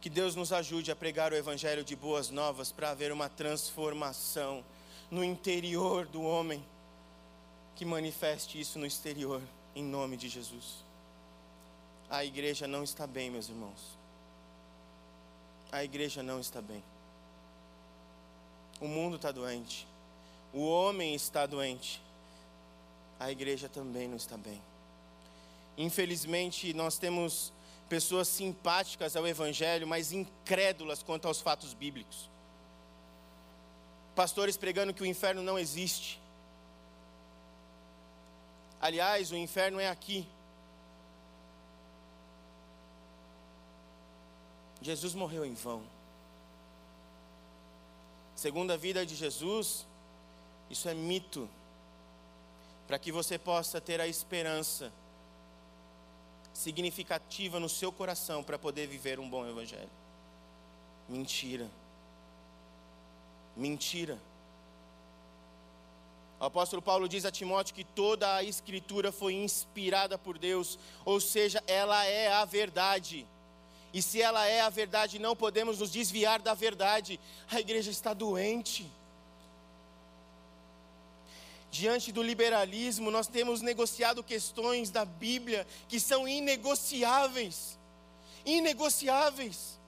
Que 0.00 0.08
Deus 0.08 0.34
nos 0.34 0.50
ajude 0.50 0.90
a 0.90 0.96
pregar 0.96 1.30
o 1.30 1.36
Evangelho 1.36 1.84
de 1.84 1.94
boas 1.94 2.30
novas 2.30 2.72
para 2.72 2.88
haver 2.88 3.12
uma 3.12 3.28
transformação 3.28 4.64
no 5.10 5.22
interior 5.22 6.06
do 6.06 6.22
homem, 6.22 6.64
que 7.76 7.84
manifeste 7.84 8.58
isso 8.58 8.78
no 8.78 8.86
exterior, 8.86 9.42
em 9.76 9.84
nome 9.84 10.16
de 10.16 10.30
Jesus. 10.30 10.90
A 12.12 12.26
igreja 12.26 12.68
não 12.68 12.84
está 12.84 13.06
bem, 13.06 13.30
meus 13.30 13.48
irmãos. 13.48 13.96
A 15.72 15.82
igreja 15.82 16.22
não 16.22 16.38
está 16.40 16.60
bem. 16.60 16.84
O 18.82 18.86
mundo 18.86 19.16
está 19.16 19.32
doente. 19.32 19.88
O 20.52 20.60
homem 20.68 21.14
está 21.14 21.46
doente. 21.46 22.02
A 23.18 23.32
igreja 23.32 23.66
também 23.66 24.08
não 24.08 24.18
está 24.18 24.36
bem. 24.36 24.60
Infelizmente, 25.78 26.74
nós 26.74 26.98
temos 26.98 27.50
pessoas 27.88 28.28
simpáticas 28.28 29.16
ao 29.16 29.26
Evangelho, 29.26 29.86
mas 29.86 30.12
incrédulas 30.12 31.02
quanto 31.02 31.26
aos 31.26 31.40
fatos 31.40 31.72
bíblicos. 31.72 32.28
Pastores 34.14 34.58
pregando 34.58 34.92
que 34.92 35.02
o 35.02 35.06
inferno 35.06 35.42
não 35.42 35.58
existe. 35.58 36.20
Aliás, 38.82 39.32
o 39.32 39.36
inferno 39.36 39.80
é 39.80 39.88
aqui. 39.88 40.28
Jesus 44.82 45.14
morreu 45.14 45.44
em 45.44 45.54
vão. 45.54 45.82
Segundo 48.34 48.72
a 48.72 48.76
vida 48.76 49.06
de 49.06 49.14
Jesus, 49.14 49.86
isso 50.68 50.88
é 50.88 50.94
mito, 50.94 51.48
para 52.88 52.98
que 52.98 53.12
você 53.12 53.38
possa 53.38 53.80
ter 53.80 54.00
a 54.00 54.06
esperança 54.06 54.92
significativa 56.52 57.58
no 57.60 57.68
seu 57.68 57.92
coração 57.92 58.42
para 58.42 58.58
poder 58.58 58.86
viver 58.86 59.18
um 59.18 59.28
bom 59.28 59.46
evangelho. 59.46 59.90
Mentira. 61.08 61.70
Mentira. 63.56 64.18
O 66.40 66.44
apóstolo 66.44 66.82
Paulo 66.82 67.08
diz 67.08 67.24
a 67.24 67.30
Timóteo 67.30 67.74
que 67.74 67.84
toda 67.84 68.34
a 68.34 68.42
escritura 68.42 69.12
foi 69.12 69.34
inspirada 69.34 70.18
por 70.18 70.38
Deus, 70.38 70.78
ou 71.04 71.20
seja, 71.20 71.62
ela 71.68 72.04
é 72.04 72.32
a 72.32 72.44
verdade. 72.44 73.26
E 73.92 74.00
se 74.00 74.22
ela 74.22 74.46
é 74.46 74.60
a 74.60 74.70
verdade, 74.70 75.18
não 75.18 75.36
podemos 75.36 75.78
nos 75.78 75.90
desviar 75.90 76.40
da 76.40 76.54
verdade. 76.54 77.20
A 77.50 77.60
igreja 77.60 77.90
está 77.90 78.14
doente. 78.14 78.90
Diante 81.70 82.12
do 82.12 82.22
liberalismo, 82.22 83.10
nós 83.10 83.26
temos 83.26 83.60
negociado 83.60 84.22
questões 84.22 84.90
da 84.90 85.04
Bíblia 85.04 85.66
que 85.88 85.98
são 86.00 86.26
inegociáveis. 86.26 87.78
Inegociáveis. 88.44 89.78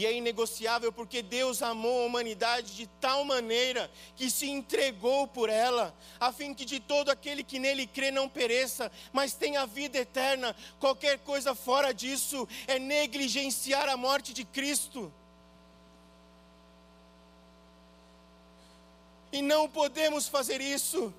E 0.00 0.06
é 0.06 0.14
inegociável 0.14 0.90
porque 0.90 1.20
Deus 1.20 1.60
amou 1.60 2.00
a 2.00 2.06
humanidade 2.06 2.74
de 2.74 2.86
tal 2.86 3.22
maneira 3.22 3.90
que 4.16 4.30
se 4.30 4.48
entregou 4.48 5.28
por 5.28 5.50
ela, 5.50 5.94
a 6.18 6.32
fim 6.32 6.54
que 6.54 6.64
de 6.64 6.80
todo 6.80 7.10
aquele 7.10 7.44
que 7.44 7.58
nele 7.58 7.86
crê 7.86 8.10
não 8.10 8.26
pereça, 8.26 8.90
mas 9.12 9.34
tenha 9.34 9.66
vida 9.66 9.98
eterna. 9.98 10.56
Qualquer 10.78 11.18
coisa 11.18 11.54
fora 11.54 11.92
disso 11.92 12.48
é 12.66 12.78
negligenciar 12.78 13.90
a 13.90 13.96
morte 13.98 14.32
de 14.32 14.42
Cristo. 14.42 15.12
E 19.30 19.42
não 19.42 19.68
podemos 19.68 20.26
fazer 20.26 20.62
isso. 20.62 21.12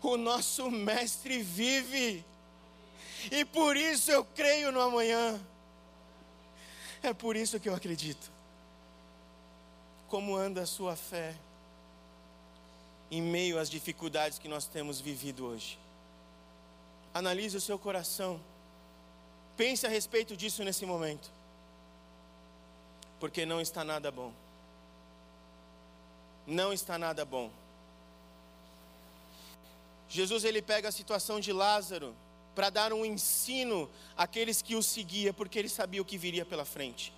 O 0.00 0.16
nosso 0.16 0.70
Mestre 0.70 1.42
vive, 1.42 2.24
e 3.32 3.44
por 3.44 3.76
isso 3.76 4.12
eu 4.12 4.24
creio 4.24 4.70
no 4.70 4.80
amanhã. 4.80 5.44
É 7.04 7.12
por 7.12 7.36
isso 7.36 7.60
que 7.60 7.68
eu 7.68 7.74
acredito. 7.74 8.32
Como 10.08 10.34
anda 10.34 10.62
a 10.62 10.66
sua 10.66 10.96
fé 10.96 11.34
em 13.10 13.20
meio 13.20 13.58
às 13.58 13.68
dificuldades 13.68 14.38
que 14.38 14.48
nós 14.48 14.64
temos 14.66 15.02
vivido 15.02 15.44
hoje? 15.44 15.78
Analise 17.12 17.58
o 17.58 17.60
seu 17.60 17.78
coração. 17.78 18.40
Pense 19.54 19.84
a 19.84 19.90
respeito 19.90 20.34
disso 20.34 20.64
nesse 20.64 20.86
momento. 20.86 21.30
Porque 23.20 23.44
não 23.44 23.60
está 23.60 23.84
nada 23.84 24.10
bom. 24.10 24.32
Não 26.46 26.72
está 26.72 26.96
nada 26.96 27.22
bom. 27.22 27.50
Jesus 30.08 30.42
ele 30.42 30.62
pega 30.62 30.88
a 30.88 30.92
situação 30.92 31.38
de 31.38 31.52
Lázaro 31.52 32.16
para 32.54 32.70
dar 32.70 32.92
um 32.92 33.04
ensino 33.04 33.90
àqueles 34.16 34.62
que 34.62 34.76
o 34.76 34.82
seguia, 34.82 35.32
porque 35.32 35.58
ele 35.58 35.68
sabia 35.68 36.00
o 36.00 36.04
que 36.04 36.16
viria 36.16 36.44
pela 36.44 36.64
frente. 36.64 37.12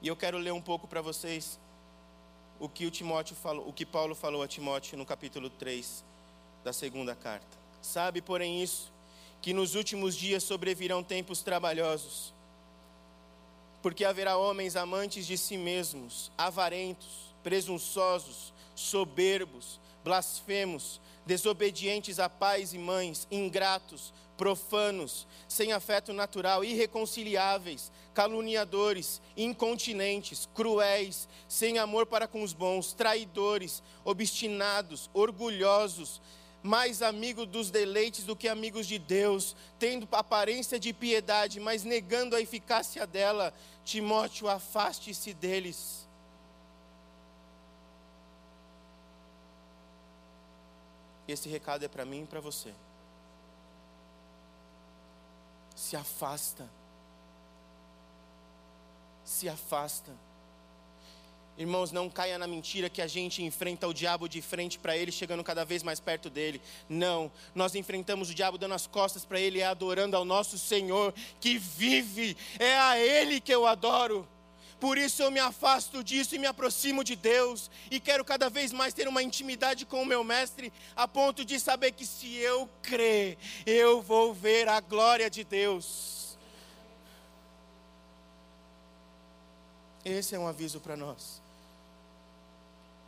E 0.00 0.08
eu 0.08 0.16
quero 0.16 0.38
ler 0.38 0.52
um 0.52 0.60
pouco 0.60 0.86
para 0.86 1.02
vocês 1.02 1.58
o 2.58 2.68
que 2.68 2.86
o 2.86 2.90
Timóteo 2.90 3.36
falou, 3.36 3.68
o 3.68 3.72
que 3.72 3.84
Paulo 3.84 4.14
falou 4.14 4.42
a 4.42 4.48
Timóteo 4.48 4.96
no 4.96 5.04
capítulo 5.04 5.50
3 5.50 6.04
da 6.64 6.72
segunda 6.72 7.14
carta. 7.14 7.46
Sabe, 7.82 8.20
porém, 8.20 8.62
isso, 8.62 8.92
que 9.40 9.52
nos 9.52 9.74
últimos 9.74 10.16
dias 10.16 10.42
sobrevirão 10.42 11.02
tempos 11.02 11.42
trabalhosos, 11.42 12.32
porque 13.82 14.04
haverá 14.04 14.36
homens 14.36 14.76
amantes 14.76 15.26
de 15.26 15.38
si 15.38 15.56
mesmos, 15.56 16.32
avarentos, 16.36 17.34
presunçosos, 17.42 18.52
soberbos, 18.74 19.80
blasfemos, 20.02 21.00
desobedientes 21.28 22.18
a 22.18 22.26
pais 22.26 22.72
e 22.72 22.78
mães, 22.78 23.28
ingratos, 23.30 24.14
profanos, 24.34 25.26
sem 25.46 25.72
afeto 25.72 26.14
natural, 26.14 26.64
irreconciliáveis, 26.64 27.92
caluniadores, 28.14 29.20
incontinentes, 29.36 30.48
cruéis, 30.54 31.28
sem 31.46 31.76
amor 31.78 32.06
para 32.06 32.26
com 32.26 32.42
os 32.42 32.54
bons, 32.54 32.94
traidores, 32.94 33.82
obstinados, 34.06 35.10
orgulhosos, 35.12 36.22
mais 36.62 37.02
amigos 37.02 37.46
dos 37.46 37.70
deleites 37.70 38.24
do 38.24 38.34
que 38.34 38.48
amigos 38.48 38.86
de 38.86 38.98
Deus, 38.98 39.54
tendo 39.78 40.08
aparência 40.10 40.80
de 40.80 40.94
piedade, 40.94 41.60
mas 41.60 41.84
negando 41.84 42.36
a 42.36 42.40
eficácia 42.40 43.06
dela. 43.06 43.52
Timóteo, 43.84 44.48
afaste-se 44.48 45.34
deles. 45.34 46.07
Esse 51.28 51.48
recado 51.48 51.84
é 51.84 51.88
para 51.88 52.06
mim 52.06 52.22
e 52.22 52.26
para 52.26 52.40
você. 52.40 52.72
Se 55.76 55.94
afasta. 55.94 56.68
Se 59.24 59.46
afasta. 59.48 60.10
Irmãos, 61.58 61.90
não 61.90 62.08
caia 62.08 62.38
na 62.38 62.46
mentira 62.46 62.88
que 62.88 63.02
a 63.02 63.06
gente 63.06 63.42
enfrenta 63.42 63.86
o 63.88 63.92
diabo 63.92 64.28
de 64.28 64.40
frente 64.40 64.78
para 64.78 64.96
ele, 64.96 65.10
chegando 65.10 65.42
cada 65.42 65.64
vez 65.64 65.82
mais 65.82 65.98
perto 65.98 66.30
dele. 66.30 66.62
Não, 66.88 67.30
nós 67.52 67.74
enfrentamos 67.74 68.30
o 68.30 68.34
diabo 68.34 68.56
dando 68.56 68.74
as 68.74 68.86
costas 68.86 69.24
para 69.24 69.40
ele 69.40 69.58
e 69.58 69.62
adorando 69.62 70.16
ao 70.16 70.24
nosso 70.24 70.56
Senhor 70.56 71.12
que 71.40 71.58
vive. 71.58 72.36
É 72.60 72.78
a 72.78 72.98
ele 72.98 73.40
que 73.40 73.52
eu 73.52 73.66
adoro. 73.66 74.26
Por 74.80 74.96
isso 74.96 75.22
eu 75.22 75.30
me 75.30 75.40
afasto 75.40 76.04
disso 76.04 76.36
e 76.36 76.38
me 76.38 76.46
aproximo 76.46 77.02
de 77.02 77.16
Deus. 77.16 77.70
E 77.90 77.98
quero 77.98 78.24
cada 78.24 78.48
vez 78.48 78.72
mais 78.72 78.94
ter 78.94 79.08
uma 79.08 79.22
intimidade 79.22 79.84
com 79.84 80.02
o 80.02 80.06
meu 80.06 80.22
Mestre, 80.22 80.72
a 80.94 81.08
ponto 81.08 81.44
de 81.44 81.58
saber 81.58 81.92
que 81.92 82.06
se 82.06 82.36
eu 82.36 82.68
crer, 82.82 83.36
eu 83.66 84.00
vou 84.00 84.32
ver 84.32 84.68
a 84.68 84.80
glória 84.80 85.28
de 85.28 85.42
Deus. 85.42 86.36
Esse 90.04 90.34
é 90.34 90.38
um 90.38 90.46
aviso 90.46 90.80
para 90.80 90.96
nós. 90.96 91.42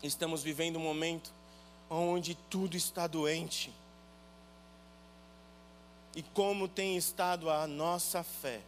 Estamos 0.02 0.42
vivendo 0.42 0.76
um 0.76 0.82
momento 0.82 1.32
onde 1.88 2.34
tudo 2.34 2.76
está 2.76 3.06
doente. 3.06 3.72
E 6.16 6.22
como 6.22 6.66
tem 6.66 6.96
estado 6.96 7.48
a 7.48 7.66
nossa 7.66 8.24
fé 8.24 8.60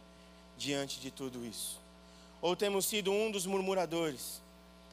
diante 0.57 0.99
de 1.01 1.11
tudo 1.11 1.45
isso? 1.45 1.82
Ou 2.43 2.57
temos 2.57 2.85
sido 2.85 3.09
um 3.09 3.31
dos 3.31 3.45
murmuradores, 3.45 4.41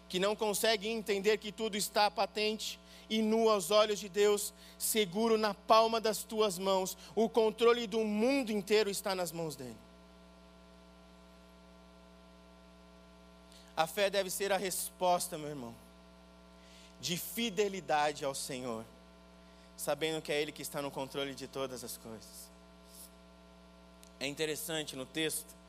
que 0.09 0.21
não 0.21 0.37
consegue 0.37 0.89
entender 0.89 1.37
que 1.37 1.51
tudo 1.51 1.77
está 1.77 2.09
patente 2.09 2.79
e 3.11 3.21
nu 3.21 3.51
aos 3.51 3.73
olhos 3.73 3.99
de 3.99 4.09
Deus, 4.09 4.55
seguro 4.79 5.37
na 5.37 5.53
palma 5.53 6.01
das 6.01 6.23
tuas 6.23 6.61
mãos, 6.61 6.97
o 7.13 7.29
controle 7.29 7.89
do 7.89 8.05
mundo 8.05 8.53
inteiro 8.53 8.89
está 8.89 9.17
nas 9.17 9.33
mãos 9.33 9.57
dele. 9.57 9.77
A 13.77 13.85
fé 13.85 14.09
deve 14.09 14.31
ser 14.31 14.53
a 14.53 14.57
resposta, 14.57 15.37
meu 15.37 15.49
irmão, 15.49 15.75
de 17.01 17.17
fidelidade 17.17 18.25
ao 18.25 18.35
Senhor, 18.35 18.85
sabendo 19.77 20.23
que 20.23 20.31
é 20.31 20.41
Ele 20.41 20.53
que 20.53 20.63
está 20.63 20.81
no 20.81 20.91
controle 20.91 21.35
de 21.35 21.49
todas 21.49 21.83
as 21.83 21.97
coisas. 21.97 22.49
É 24.21 24.27
interessante 24.29 24.95
no 24.95 25.05
texto 25.05 25.60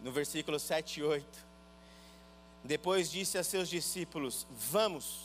no 0.00 0.12
versículo 0.12 0.58
7 0.58 1.00
e 1.00 1.02
8. 1.02 1.46
Depois 2.64 3.10
disse 3.10 3.38
a 3.38 3.44
seus 3.44 3.68
discípulos: 3.68 4.46
Vamos, 4.50 5.20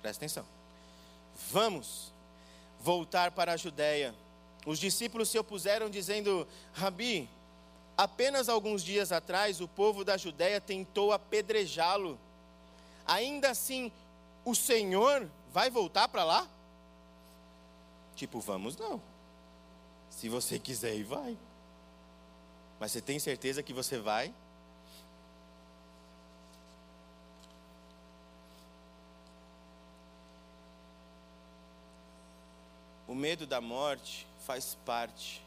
presta 0.00 0.24
atenção, 0.24 0.44
vamos 1.50 2.12
voltar 2.80 3.30
para 3.30 3.52
a 3.52 3.56
Judéia. 3.56 4.14
Os 4.66 4.78
discípulos 4.78 5.28
se 5.28 5.38
opuseram, 5.38 5.90
dizendo: 5.90 6.46
Rabi, 6.72 7.28
apenas 7.96 8.48
alguns 8.48 8.82
dias 8.82 9.12
atrás 9.12 9.60
o 9.60 9.68
povo 9.68 10.04
da 10.04 10.16
Judéia 10.16 10.60
tentou 10.60 11.12
apedrejá-lo. 11.12 12.18
Ainda 13.06 13.50
assim, 13.50 13.92
o 14.44 14.54
Senhor 14.54 15.28
vai 15.52 15.70
voltar 15.70 16.08
para 16.08 16.24
lá? 16.24 16.48
Tipo, 18.16 18.40
vamos 18.40 18.76
não. 18.76 19.00
Se 20.10 20.28
você 20.28 20.58
quiser 20.58 21.02
vai. 21.04 21.36
Mas 22.84 22.92
você 22.92 23.00
tem 23.00 23.18
certeza 23.18 23.62
que 23.62 23.72
você 23.72 23.98
vai? 23.98 24.30
O 33.08 33.14
medo 33.14 33.46
da 33.46 33.58
morte 33.58 34.26
faz 34.44 34.76
parte 34.84 35.40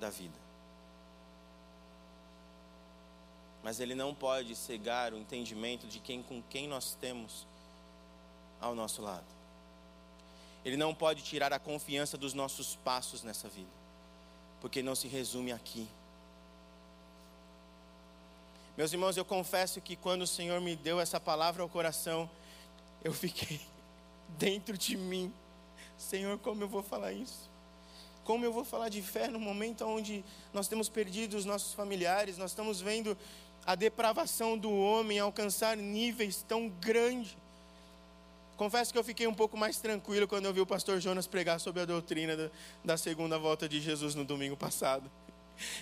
da 0.00 0.10
vida. 0.10 0.34
Mas 3.62 3.78
ele 3.78 3.94
não 3.94 4.12
pode 4.12 4.56
cegar 4.56 5.12
o 5.14 5.16
entendimento 5.16 5.86
de 5.86 6.00
quem 6.00 6.24
com 6.24 6.42
quem 6.50 6.66
nós 6.66 6.96
temos 7.00 7.46
ao 8.60 8.74
nosso 8.74 9.00
lado. 9.00 9.22
Ele 10.64 10.76
não 10.76 10.92
pode 10.92 11.22
tirar 11.22 11.52
a 11.52 11.60
confiança 11.60 12.18
dos 12.18 12.34
nossos 12.34 12.74
passos 12.74 13.22
nessa 13.22 13.48
vida, 13.48 13.70
porque 14.60 14.82
não 14.82 14.96
se 14.96 15.06
resume 15.06 15.52
aqui. 15.52 15.88
Meus 18.76 18.92
irmãos, 18.92 19.16
eu 19.16 19.24
confesso 19.24 19.80
que 19.80 19.94
quando 19.94 20.22
o 20.22 20.26
Senhor 20.26 20.60
me 20.60 20.74
deu 20.74 20.98
essa 20.98 21.20
palavra 21.20 21.62
ao 21.62 21.68
coração, 21.68 22.28
eu 23.04 23.12
fiquei 23.12 23.60
dentro 24.36 24.76
de 24.76 24.96
mim. 24.96 25.32
Senhor, 25.96 26.36
como 26.38 26.64
eu 26.64 26.68
vou 26.68 26.82
falar 26.82 27.12
isso? 27.12 27.48
Como 28.24 28.44
eu 28.44 28.52
vou 28.52 28.64
falar 28.64 28.88
de 28.88 29.00
fé 29.00 29.28
no 29.28 29.38
momento 29.38 29.84
onde 29.84 30.24
nós 30.52 30.66
temos 30.66 30.88
perdido 30.88 31.36
os 31.36 31.44
nossos 31.44 31.72
familiares, 31.72 32.36
nós 32.36 32.50
estamos 32.50 32.80
vendo 32.80 33.16
a 33.64 33.76
depravação 33.76 34.58
do 34.58 34.72
homem 34.72 35.20
alcançar 35.20 35.76
níveis 35.76 36.42
tão 36.42 36.68
grandes. 36.68 37.36
Confesso 38.56 38.92
que 38.92 38.98
eu 38.98 39.04
fiquei 39.04 39.28
um 39.28 39.34
pouco 39.34 39.56
mais 39.56 39.78
tranquilo 39.78 40.26
quando 40.26 40.46
eu 40.46 40.52
vi 40.52 40.60
o 40.60 40.66
pastor 40.66 41.00
Jonas 41.00 41.28
pregar 41.28 41.60
sobre 41.60 41.82
a 41.82 41.84
doutrina 41.84 42.36
da, 42.36 42.50
da 42.84 42.96
segunda 42.96 43.38
volta 43.38 43.68
de 43.68 43.80
Jesus 43.80 44.16
no 44.16 44.24
domingo 44.24 44.56
passado. 44.56 45.08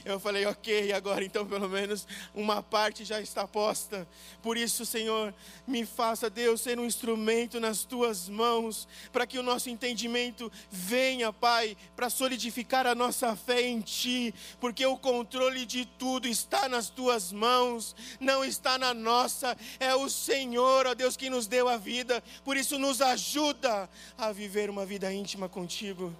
Eu 0.04 0.18
falei, 0.18 0.46
ok, 0.46 0.92
agora 0.92 1.24
então 1.24 1.46
pelo 1.46 1.68
menos 1.68 2.06
uma 2.34 2.62
parte 2.62 3.04
já 3.04 3.20
está 3.20 3.46
posta. 3.46 4.06
Por 4.42 4.56
isso, 4.56 4.84
Senhor, 4.84 5.34
me 5.66 5.84
faça, 5.84 6.28
Deus, 6.28 6.60
ser 6.60 6.78
um 6.78 6.84
instrumento 6.84 7.60
nas 7.60 7.84
tuas 7.84 8.28
mãos, 8.28 8.88
para 9.12 9.26
que 9.26 9.38
o 9.38 9.42
nosso 9.42 9.70
entendimento 9.70 10.50
venha, 10.70 11.32
Pai, 11.32 11.76
para 11.94 12.10
solidificar 12.10 12.86
a 12.86 12.94
nossa 12.94 13.34
fé 13.36 13.62
em 13.62 13.80
Ti, 13.80 14.34
porque 14.60 14.84
o 14.84 14.96
controle 14.96 15.64
de 15.66 15.84
tudo 15.84 16.26
está 16.28 16.68
nas 16.68 16.88
tuas 16.88 17.32
mãos, 17.32 17.94
não 18.20 18.44
está 18.44 18.78
na 18.78 18.94
nossa, 18.94 19.56
é 19.78 19.94
o 19.94 20.08
Senhor, 20.08 20.86
ó 20.86 20.94
Deus, 20.94 21.16
que 21.16 21.30
nos 21.30 21.46
deu 21.46 21.68
a 21.68 21.76
vida, 21.76 22.22
por 22.44 22.56
isso 22.56 22.78
nos 22.78 23.00
ajuda 23.00 23.88
a 24.16 24.32
viver 24.32 24.70
uma 24.70 24.86
vida 24.86 25.12
íntima 25.12 25.48
contigo. 25.48 26.14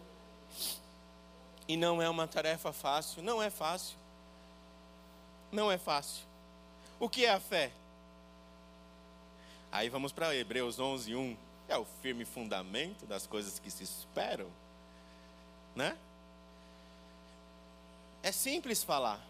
E 1.69 1.77
não 1.77 2.03
é 2.03 2.09
uma 2.09 2.27
tarefa 2.27 2.73
fácil, 2.73 3.23
não 3.23 3.43
é 3.43 3.51
fácil. 3.51 3.97
Não 5.51 5.71
é 5.71 5.79
fácil. 5.79 6.25
O 6.99 7.09
que 7.09 7.25
é 7.25 7.31
a 7.31 7.41
fé? 7.41 7.71
Aí 9.71 9.89
vamos 9.89 10.13
para 10.13 10.35
Hebreus 10.35 10.79
11, 10.79 11.15
1. 11.15 11.37
É 11.69 11.77
o 11.77 11.87
firme 12.03 12.25
fundamento 12.25 13.07
das 13.07 13.27
coisas 13.27 13.59
que 13.59 13.71
se 13.71 13.85
esperam. 13.85 14.49
Né? 15.75 15.97
É 18.23 18.31
simples 18.31 18.83
falar. 18.83 19.21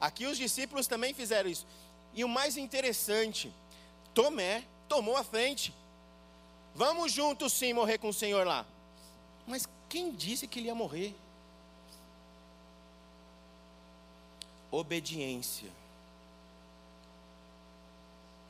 Aqui 0.00 0.26
os 0.26 0.36
discípulos 0.36 0.86
também 0.86 1.14
fizeram 1.14 1.48
isso. 1.48 1.66
E 2.14 2.24
o 2.24 2.28
mais 2.28 2.56
interessante, 2.56 3.52
Tomé 4.12 4.64
tomou 4.88 5.16
a 5.16 5.24
frente. 5.24 5.72
Vamos 6.74 7.12
juntos 7.12 7.52
sim 7.52 7.72
morrer 7.72 7.98
com 7.98 8.08
o 8.08 8.14
Senhor 8.14 8.46
lá. 8.46 8.66
Mas 9.46 9.68
quem 9.88 10.10
disse 10.10 10.46
que 10.46 10.58
ele 10.58 10.66
ia 10.66 10.74
morrer? 10.74 11.14
Obediência, 14.72 15.70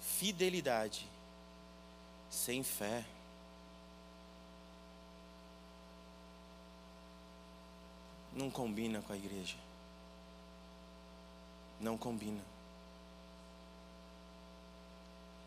fidelidade, 0.00 1.06
sem 2.30 2.62
fé. 2.62 3.04
não 8.35 8.50
combina 8.50 9.02
com 9.02 9.12
a 9.12 9.16
igreja. 9.16 9.56
Não 11.80 11.98
combina. 11.98 12.40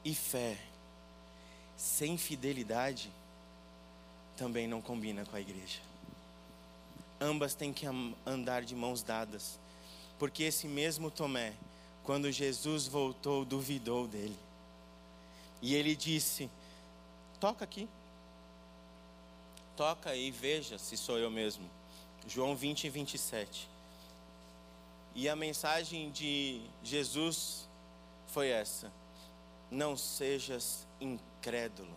E 0.03 0.13
fé 0.13 0.57
sem 1.75 2.17
fidelidade 2.17 3.11
também 4.38 4.67
não 4.67 4.81
combina 4.81 5.25
com 5.25 5.35
a 5.35 5.41
igreja. 5.41 5.79
Ambas 7.19 7.55
têm 7.55 7.73
que 7.73 7.85
andar 8.25 8.63
de 8.63 8.75
mãos 8.75 9.01
dadas, 9.01 9.57
porque 10.17 10.43
esse 10.43 10.67
mesmo 10.67 11.12
Tomé, 11.12 11.54
quando 12.04 12.32
Jesus 12.32 12.88
voltou, 12.88 13.43
duvidou 13.43 14.08
dele. 14.08 14.38
E 15.62 15.75
ele 15.75 15.95
disse: 15.95 16.49
Toca 17.39 17.65
aqui. 17.65 17.88
Toca 19.75 20.15
e 20.15 20.32
veja 20.32 20.78
se 20.78 20.95
sou 20.95 21.17
eu 21.17 21.30
mesmo. 21.30 21.69
João 22.28 22.56
20 22.56 22.86
e 22.86 22.89
27. 22.89 23.67
E 25.13 25.30
a 25.30 25.36
mensagem 25.36 26.12
de 26.12 26.62
Jesus 26.84 27.67
foi 28.28 28.49
essa: 28.49 28.91
Não 29.71 29.97
sejas 29.97 30.86
incrédulo, 30.99 31.95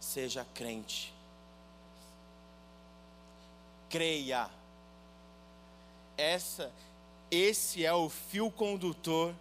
seja 0.00 0.46
crente. 0.54 1.12
Creia. 3.88 4.50
Essa, 6.20 6.70
esse 7.30 7.82
é 7.82 7.94
o 7.94 8.10
fio 8.10 8.50
condutor 8.50 9.34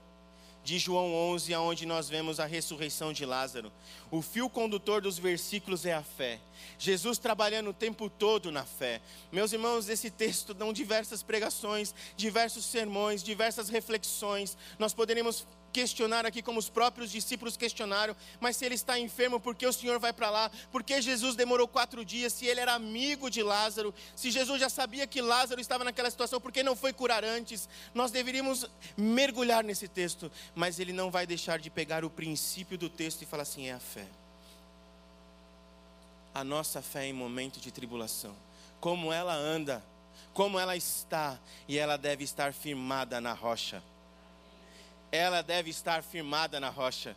de 0.64 0.80
João 0.80 1.14
11, 1.14 1.54
aonde 1.54 1.86
nós 1.86 2.08
vemos 2.08 2.40
a 2.40 2.46
ressurreição 2.46 3.12
de 3.12 3.26
Lázaro. 3.26 3.70
O 4.10 4.22
fio 4.22 4.50
condutor 4.50 5.02
dos 5.02 5.20
versículos 5.20 5.86
é 5.86 5.94
a 5.94 6.02
fé. 6.02 6.40
Jesus 6.78 7.18
trabalhando 7.18 7.72
o 7.72 7.74
tempo 7.74 8.10
todo 8.10 8.50
na 8.50 8.64
fé. 8.64 9.02
Meus 9.30 9.52
irmãos, 9.52 9.90
esse 9.90 10.10
texto 10.10 10.54
dão 10.54 10.72
diversas 10.72 11.22
pregações, 11.22 11.94
diversos 12.16 12.64
sermões, 12.64 13.22
diversas 13.22 13.68
reflexões. 13.68 14.58
Nós 14.78 14.94
poderíamos 14.94 15.46
questionar 15.72 16.26
aqui 16.26 16.42
como 16.42 16.60
os 16.60 16.70
próprios 16.70 17.12
discípulos 17.12 17.56
questionaram, 17.56 18.16
mas 18.40 18.58
se 18.58 18.66
ele 18.66 18.76
está 18.76 19.00
enfermo, 19.00 19.40
por 19.40 19.56
que 19.56 19.66
o 19.66 19.74
Senhor 19.74 20.00
vai 20.00 20.12
para 20.12 20.30
lá? 20.30 20.52
Por 20.72 20.84
que 20.84 21.02
Jesus 21.02 21.36
demorou 21.36 21.68
quatro 21.68 22.04
dias? 22.04 22.34
Se 22.34 22.46
ele 22.46 22.60
era 22.60 22.74
amigo 22.74 23.30
de 23.30 23.42
Lázaro, 23.42 23.94
se 24.16 24.32
Jesus 24.32 24.60
já 24.60 24.70
sabia 24.70 25.08
que 25.08 25.22
Lázaro 25.22 25.62
estava 25.62 25.84
naquela 25.84 26.10
situação, 26.10 26.42
por 26.42 26.52
que 26.52 26.64
não 26.64 26.76
foi 26.76 26.92
curar 26.92 27.24
antes? 27.24 27.70
Nós 27.94 28.12
deveríamos 28.12 28.66
mergulhar 28.98 29.64
nesse 29.64 29.88
texto, 29.88 30.32
mas 30.56 30.80
ele 30.80 30.92
não 30.92 31.10
vai 31.10 31.26
deixar 31.26 31.60
de 31.60 31.70
pegar 31.70 32.04
o 32.04 32.10
princípio 32.10 32.78
do 32.78 32.90
texto 32.90 33.22
e 33.22 33.26
falar 33.26 33.44
assim: 33.44 33.68
é 33.68 33.74
a 33.74 33.80
fé. 33.80 34.08
A 36.34 36.44
nossa 36.44 36.82
fé 36.82 37.06
em 37.06 37.14
momento 37.14 37.60
de 37.60 37.72
tribulação, 37.72 38.36
como 38.80 39.12
ela 39.12 39.34
anda, 39.34 39.84
como 40.34 40.60
ela 40.60 40.76
está, 40.76 41.40
e 41.68 41.78
ela 41.78 41.98
deve 41.98 42.24
estar 42.24 42.54
firmada 42.54 43.20
na 43.20 43.34
rocha 43.34 43.84
ela 45.12 45.42
deve 45.42 45.70
estar 45.70 46.04
firmada 46.04 46.60
na 46.60 46.70
rocha. 46.70 47.16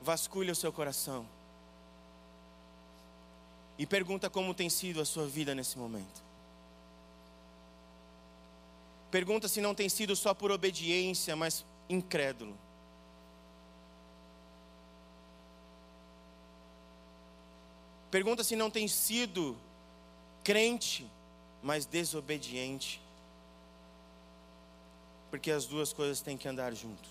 Vasculhe 0.00 0.50
o 0.50 0.56
seu 0.56 0.72
coração. 0.72 1.26
E 3.78 3.84
pergunta 3.86 4.30
como 4.30 4.54
tem 4.54 4.70
sido 4.70 5.00
a 5.00 5.04
sua 5.04 5.26
vida 5.26 5.54
nesse 5.54 5.76
momento. 5.76 6.24
Pergunta 9.10 9.48
se 9.48 9.60
não 9.60 9.74
tem 9.74 9.88
sido 9.88 10.14
só 10.14 10.32
por 10.32 10.50
obediência, 10.50 11.34
mas 11.34 11.64
incrédulo. 11.88 12.56
Pergunta 18.10 18.44
se 18.44 18.54
não 18.54 18.70
tem 18.70 18.86
sido 18.88 19.56
crente, 20.42 21.10
mas 21.62 21.84
desobediente 21.84 23.00
porque 25.36 25.50
as 25.50 25.66
duas 25.66 25.92
coisas 25.92 26.22
têm 26.22 26.38
que 26.38 26.48
andar 26.48 26.72
juntos. 26.72 27.10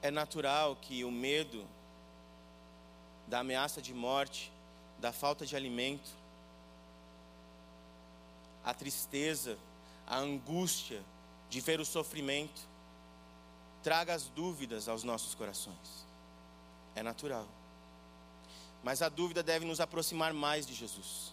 É 0.00 0.10
natural 0.10 0.74
que 0.76 1.04
o 1.04 1.10
medo 1.10 1.66
da 3.26 3.40
ameaça 3.40 3.82
de 3.82 3.92
morte, 3.92 4.50
da 4.98 5.12
falta 5.12 5.44
de 5.44 5.54
alimento, 5.54 6.10
a 8.64 8.72
tristeza, 8.72 9.58
a 10.06 10.16
angústia 10.16 11.02
de 11.50 11.60
ver 11.60 11.80
o 11.80 11.84
sofrimento, 11.84 12.62
traga 13.82 14.14
as 14.14 14.24
dúvidas 14.30 14.88
aos 14.88 15.04
nossos 15.04 15.34
corações. 15.34 16.06
É 16.94 17.02
natural. 17.02 17.46
Mas 18.84 19.00
a 19.00 19.08
dúvida 19.08 19.42
deve 19.42 19.64
nos 19.64 19.80
aproximar 19.80 20.34
mais 20.34 20.66
de 20.66 20.74
Jesus 20.74 21.32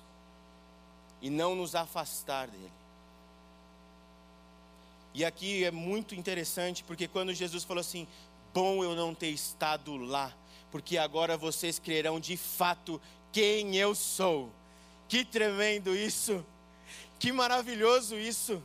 e 1.21 1.29
não 1.29 1.53
nos 1.53 1.75
afastar 1.75 2.47
dele. 2.47 2.71
E 5.13 5.25
aqui 5.25 5.65
é 5.65 5.69
muito 5.69 6.15
interessante, 6.15 6.83
porque 6.83 7.07
quando 7.09 7.33
Jesus 7.33 7.65
falou 7.65 7.81
assim: 7.81 8.07
Bom 8.53 8.83
eu 8.83 8.95
não 8.95 9.13
ter 9.13 9.29
estado 9.29 9.97
lá, 9.97 10.33
porque 10.71 10.97
agora 10.97 11.35
vocês 11.35 11.77
crerão 11.77 12.19
de 12.19 12.37
fato 12.37 13.01
quem 13.31 13.75
eu 13.75 13.93
sou. 13.93 14.49
Que 15.09 15.25
tremendo 15.25 15.93
isso! 15.93 16.45
Que 17.19 17.33
maravilhoso 17.33 18.17
isso! 18.17 18.63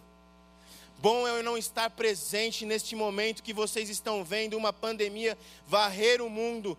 Bom 0.98 1.28
eu 1.28 1.42
não 1.42 1.58
estar 1.58 1.90
presente 1.90 2.64
neste 2.64 2.96
momento 2.96 3.42
que 3.42 3.52
vocês 3.52 3.90
estão 3.90 4.24
vendo 4.24 4.56
uma 4.56 4.72
pandemia 4.72 5.36
varrer 5.66 6.22
o 6.22 6.30
mundo, 6.30 6.78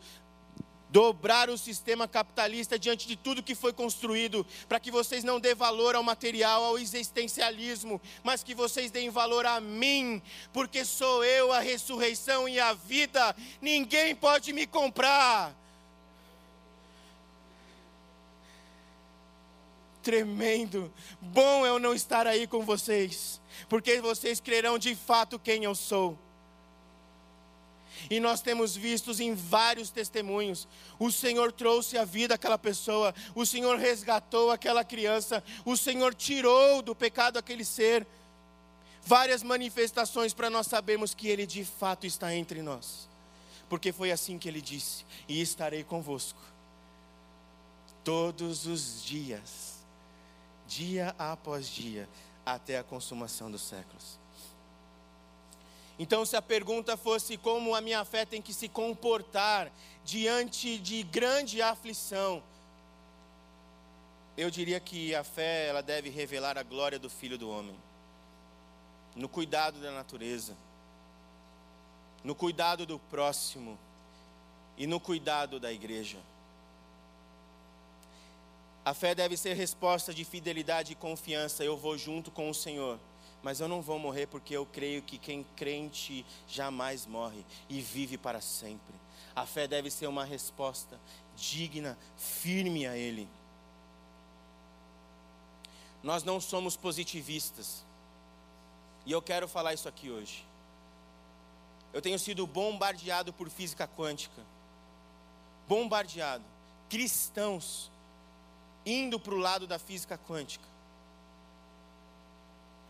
dobrar 0.90 1.50
o 1.50 1.58
sistema 1.58 2.08
capitalista 2.08 2.78
diante 2.80 3.08
de 3.08 3.16
tudo 3.16 3.44
que 3.44 3.56
foi 3.56 3.74
construído, 3.74 4.46
para 4.68 4.80
que 4.80 4.92
vocês 4.92 5.24
não 5.24 5.40
dêem 5.40 5.56
valor 5.56 5.96
ao 5.96 6.04
material, 6.04 6.64
ao 6.64 6.80
existencialismo, 6.80 8.02
mas 8.24 8.44
que 8.44 8.56
vocês 8.56 8.92
deem 8.92 9.10
valor 9.10 9.46
a 9.46 9.60
mim, 9.60 10.22
porque 10.54 10.86
sou 10.86 11.24
eu 11.24 11.52
a 11.52 11.60
ressurreição 11.60 12.48
e 12.48 12.60
a 12.60 12.74
vida, 12.74 13.36
ninguém 13.62 14.16
pode 14.16 14.54
me 14.54 14.66
comprar. 14.66 15.56
Tremendo, 20.02 20.94
bom 21.20 21.66
eu 21.66 21.80
não 21.80 21.94
estar 21.94 22.26
aí 22.26 22.48
com 22.48 22.64
vocês, 22.64 23.42
porque 23.68 24.00
vocês 24.00 24.40
crerão 24.40 24.78
de 24.78 24.96
fato 24.96 25.38
quem 25.38 25.66
eu 25.66 25.76
sou. 25.76 26.18
E 28.10 28.20
nós 28.20 28.42
temos 28.42 28.76
visto 28.76 29.12
em 29.22 29.34
vários 29.34 29.90
testemunhos: 29.90 30.68
o 31.00 31.12
Senhor 31.12 31.52
trouxe 31.52 31.98
a 31.98 32.06
vida 32.06 32.36
àquela 32.36 32.58
pessoa, 32.58 33.14
o 33.36 33.46
Senhor 33.46 33.78
resgatou 33.78 34.52
aquela 34.52 34.84
criança, 34.84 35.44
o 35.66 35.76
Senhor 35.76 36.14
tirou 36.14 36.82
do 36.82 36.96
pecado 36.96 37.38
aquele 37.38 37.66
ser. 37.66 38.06
Várias 39.04 39.42
manifestações 39.42 40.34
para 40.34 40.50
nós 40.50 40.68
sabermos 40.68 41.14
que 41.14 41.28
Ele 41.30 41.46
de 41.46 41.64
fato 41.64 42.06
está 42.06 42.36
entre 42.36 42.62
nós, 42.62 43.08
porque 43.70 43.94
foi 43.94 44.12
assim 44.12 44.38
que 44.38 44.48
Ele 44.48 44.62
disse: 44.62 45.06
E 45.28 45.42
estarei 45.42 45.84
convosco 45.84 46.42
todos 48.04 48.66
os 48.66 49.04
dias, 49.04 49.84
dia 50.68 51.16
após 51.18 51.68
dia, 51.68 52.08
até 52.46 52.78
a 52.78 52.84
consumação 52.84 53.52
dos 53.52 53.62
séculos. 53.62 54.18
Então, 56.00 56.26
se 56.26 56.36
a 56.36 56.42
pergunta 56.42 56.96
fosse 56.96 57.38
como 57.38 57.74
a 57.74 57.82
minha 57.82 58.06
fé 58.06 58.26
tem 58.26 58.42
que 58.42 58.54
se 58.54 58.70
comportar 58.70 59.72
diante 60.06 60.78
de 60.78 61.02
grande 61.04 61.62
aflição, 61.62 62.44
eu 64.38 64.52
diria 64.52 64.80
que 64.80 65.16
a 65.16 65.24
fé 65.24 65.68
ela 65.68 65.82
deve 65.82 66.10
revelar 66.10 66.58
a 66.58 66.64
glória 66.64 67.00
do 67.00 67.10
Filho 67.10 67.38
do 67.38 67.50
Homem, 67.50 67.76
no 69.16 69.28
cuidado 69.28 69.82
da 69.82 69.92
natureza, 69.92 70.56
no 72.24 72.36
cuidado 72.36 72.86
do 72.86 73.00
próximo 73.00 73.78
e 74.78 74.86
no 74.86 75.00
cuidado 75.00 75.60
da 75.60 75.74
igreja. 75.74 76.20
A 78.86 78.94
fé 78.94 79.16
deve 79.16 79.36
ser 79.36 79.54
resposta 79.56 80.14
de 80.14 80.24
fidelidade 80.24 80.94
e 80.94 80.96
confiança. 80.96 81.64
Eu 81.64 81.76
vou 81.76 81.98
junto 81.98 82.32
com 82.32 82.50
o 82.50 82.54
Senhor 82.54 83.00
mas 83.48 83.62
eu 83.62 83.68
não 83.70 83.82
vou 83.82 83.98
morrer 83.98 84.28
porque 84.28 84.54
eu 84.58 84.66
creio 84.66 85.02
que 85.02 85.18
quem 85.18 85.46
crente 85.56 86.26
jamais 86.50 87.06
morre 87.06 87.46
e 87.70 87.80
vive 87.80 88.18
para 88.18 88.42
sempre. 88.42 88.94
A 89.34 89.46
fé 89.46 89.66
deve 89.66 89.90
ser 89.90 90.06
uma 90.08 90.26
resposta 90.26 91.00
digna, 91.34 91.98
firme 92.18 92.86
a 92.86 92.98
Ele. 92.98 93.26
Nós 96.04 96.26
não 96.26 96.42
somos 96.42 96.76
positivistas, 96.76 97.86
e 99.06 99.14
eu 99.14 99.22
quero 99.22 99.48
falar 99.48 99.74
isso 99.74 99.88
aqui 99.88 100.12
hoje. 100.12 100.46
Eu 101.94 102.02
tenho 102.02 102.20
sido 102.20 102.46
bombardeado 102.46 103.32
por 103.32 103.50
física 103.50 103.88
quântica, 103.88 104.44
bombardeado, 105.70 106.44
cristãos 106.90 107.90
indo 108.86 109.18
para 109.18 109.34
o 109.34 109.38
lado 109.40 109.66
da 109.66 109.80
física 109.80 110.18
quântica 110.18 110.68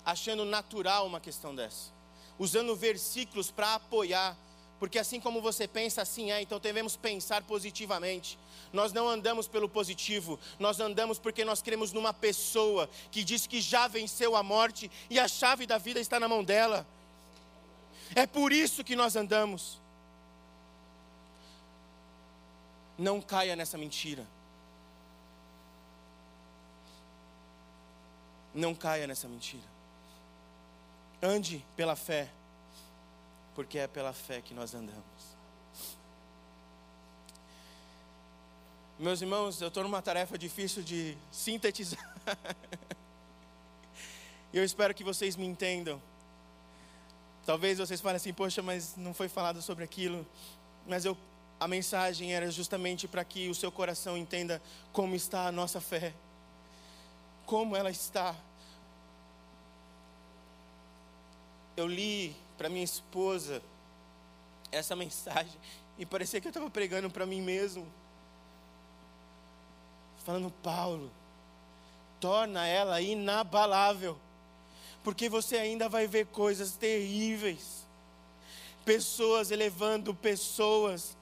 achando 0.07 0.45
natural 0.45 1.05
uma 1.05 1.19
questão 1.19 1.53
dessa. 1.53 1.91
usando 2.39 2.75
versículos 2.75 3.51
para 3.51 3.75
apoiar, 3.75 4.37
porque 4.79 4.99
assim 4.99 5.19
como 5.19 5.41
você 5.41 5.67
pensa, 5.67 6.01
assim 6.03 6.31
é, 6.31 6.41
então 6.41 6.59
devemos 6.59 6.95
pensar 6.95 7.41
positivamente. 7.43 8.39
Nós 8.71 8.93
não 8.93 9.09
andamos 9.09 9.47
pelo 9.47 9.67
positivo, 9.67 10.39
nós 10.59 10.79
andamos 10.79 11.19
porque 11.19 11.43
nós 11.43 11.61
cremos 11.61 11.91
numa 11.91 12.13
pessoa 12.13 12.89
que 13.11 13.21
diz 13.21 13.47
que 13.47 13.59
já 13.59 13.87
venceu 13.87 14.35
a 14.35 14.43
morte 14.43 14.89
e 15.09 15.19
a 15.19 15.27
chave 15.27 15.65
da 15.65 15.77
vida 15.77 15.99
está 15.99 16.19
na 16.19 16.27
mão 16.27 16.41
dela. 16.41 16.87
É 18.15 18.25
por 18.25 18.53
isso 18.53 18.83
que 18.83 18.95
nós 18.95 19.15
andamos. 19.17 19.77
Não 22.97 23.19
caia 23.19 23.55
nessa 23.55 23.77
mentira. 23.77 24.25
Não 28.53 28.73
caia 28.73 29.05
nessa 29.05 29.27
mentira. 29.27 29.76
Ande 31.21 31.65
pela 31.75 31.95
fé, 31.95 32.29
porque 33.55 33.79
é 33.79 33.87
pela 33.87 34.13
fé 34.13 34.41
que 34.41 34.53
nós 34.53 34.73
andamos. 34.73 35.37
Meus 38.99 39.21
irmãos, 39.21 39.61
eu 39.61 39.67
estou 39.67 39.83
numa 39.83 40.01
tarefa 40.01 40.37
difícil 40.37 40.81
de 40.81 41.15
sintetizar. 41.31 42.15
Eu 44.53 44.63
espero 44.63 44.93
que 44.93 45.03
vocês 45.03 45.35
me 45.35 45.45
entendam. 45.45 46.01
Talvez 47.45 47.77
vocês 47.77 48.01
falem 48.01 48.15
assim, 48.15 48.33
poxa, 48.33 48.61
mas 48.61 48.95
não 48.95 49.13
foi 49.13 49.27
falado 49.29 49.61
sobre 49.61 49.83
aquilo. 49.83 50.25
Mas 50.87 51.05
eu, 51.05 51.17
a 51.59 51.67
mensagem 51.67 52.33
era 52.33 52.49
justamente 52.49 53.07
para 53.07 53.23
que 53.23 53.49
o 53.49 53.55
seu 53.55 53.71
coração 53.71 54.17
entenda 54.17 54.61
como 54.91 55.15
está 55.15 55.47
a 55.47 55.51
nossa 55.51 55.79
fé. 55.79 56.13
Como 57.45 57.75
ela 57.75 57.91
está. 57.91 58.35
Eu 61.77 61.87
li 61.87 62.35
para 62.57 62.69
minha 62.69 62.83
esposa 62.83 63.61
essa 64.71 64.95
mensagem 64.95 65.53
e 65.97 66.05
parecia 66.05 66.41
que 66.41 66.47
eu 66.47 66.49
estava 66.49 66.69
pregando 66.69 67.09
para 67.09 67.25
mim 67.25 67.41
mesmo 67.41 67.87
falando, 70.27 70.51
Paulo, 70.61 71.09
torna 72.19 72.67
ela 72.67 72.99
inabalável, 72.99 74.17
porque 75.01 75.29
você 75.29 75.55
ainda 75.55 75.87
vai 75.87 76.05
ver 76.05 76.25
coisas 76.25 76.73
terríveis, 76.73 77.87
pessoas 78.83 79.51
elevando 79.51 80.13
pessoas 80.13 81.15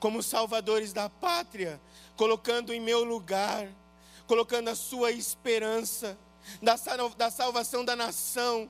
como 0.00 0.24
salvadores 0.24 0.92
da 0.92 1.08
pátria, 1.08 1.80
colocando 2.16 2.74
em 2.74 2.80
meu 2.80 3.04
lugar, 3.04 3.68
colocando 4.26 4.70
a 4.70 4.74
sua 4.74 5.12
esperança 5.12 6.18
da, 6.60 6.74
da 7.16 7.30
salvação 7.30 7.84
da 7.84 7.94
nação, 7.94 8.68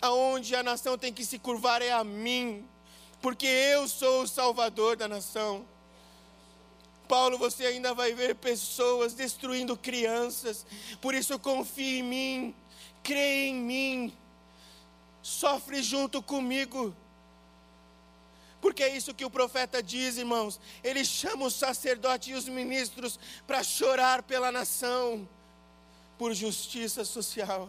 aonde 0.00 0.54
a 0.56 0.62
nação 0.62 0.96
tem 0.96 1.12
que 1.12 1.24
se 1.24 1.38
curvar 1.38 1.82
é 1.82 1.92
a 1.92 2.02
mim, 2.02 2.66
porque 3.20 3.46
eu 3.46 3.86
sou 3.86 4.22
o 4.22 4.28
salvador 4.28 4.96
da 4.96 5.06
nação. 5.06 5.66
Paulo, 7.06 7.36
você 7.36 7.66
ainda 7.66 7.92
vai 7.92 8.14
ver 8.14 8.36
pessoas 8.36 9.14
destruindo 9.14 9.76
crianças. 9.76 10.64
Por 11.00 11.12
isso 11.12 11.38
confie 11.38 11.98
em 11.98 12.02
mim, 12.04 12.54
crê 13.02 13.46
em 13.48 13.54
mim, 13.56 14.16
sofre 15.20 15.82
junto 15.82 16.22
comigo. 16.22 16.94
Porque 18.60 18.82
é 18.82 18.96
isso 18.96 19.14
que 19.14 19.24
o 19.24 19.30
profeta 19.30 19.82
diz, 19.82 20.18
irmãos. 20.18 20.60
Ele 20.84 21.04
chama 21.04 21.46
o 21.46 21.50
sacerdote 21.50 22.30
e 22.30 22.34
os 22.34 22.46
ministros 22.46 23.18
para 23.46 23.62
chorar 23.62 24.22
pela 24.22 24.52
nação, 24.52 25.28
por 26.16 26.32
justiça 26.32 27.04
social. 27.04 27.68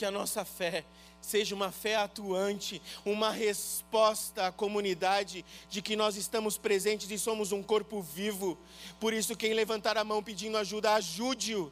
Que 0.00 0.06
a 0.06 0.10
nossa 0.10 0.46
fé 0.46 0.82
seja 1.20 1.54
uma 1.54 1.70
fé 1.70 1.96
atuante, 1.96 2.80
uma 3.04 3.30
resposta 3.30 4.46
à 4.46 4.50
comunidade 4.50 5.44
de 5.68 5.82
que 5.82 5.94
nós 5.94 6.16
estamos 6.16 6.56
presentes 6.56 7.10
e 7.10 7.18
somos 7.18 7.52
um 7.52 7.62
corpo 7.62 8.00
vivo. 8.00 8.56
Por 8.98 9.12
isso, 9.12 9.36
quem 9.36 9.52
levantar 9.52 9.98
a 9.98 10.02
mão 10.02 10.22
pedindo 10.22 10.56
ajuda, 10.56 10.94
ajude-o. 10.94 11.70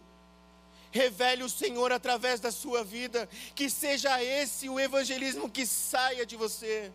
Revele 0.91 1.43
o 1.43 1.49
Senhor 1.49 1.91
através 1.91 2.39
da 2.39 2.51
sua 2.51 2.85
vida, 2.85 3.27
que 3.55 3.71
seja 3.71 4.23
esse 4.23 4.69
o 4.69 4.79
evangelismo 4.79 5.49
que 5.49 5.65
saia 5.65 6.27
de 6.27 6.37
você. 6.37 6.93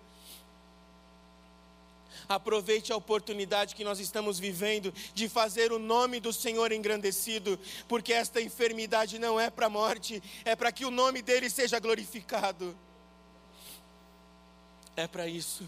Aproveite 2.27 2.91
a 2.91 2.95
oportunidade 2.95 3.75
que 3.75 3.83
nós 3.83 3.99
estamos 3.99 4.39
vivendo 4.39 4.93
de 5.13 5.27
fazer 5.29 5.71
o 5.71 5.79
nome 5.79 6.19
do 6.19 6.31
Senhor 6.33 6.71
engrandecido, 6.71 7.59
porque 7.87 8.13
esta 8.13 8.41
enfermidade 8.41 9.19
não 9.19 9.39
é 9.39 9.49
para 9.49 9.67
a 9.67 9.69
morte, 9.69 10.21
é 10.45 10.55
para 10.55 10.71
que 10.71 10.85
o 10.85 10.91
nome 10.91 11.21
dele 11.21 11.49
seja 11.49 11.79
glorificado. 11.79 12.77
É 14.95 15.07
para 15.07 15.27
isso. 15.27 15.67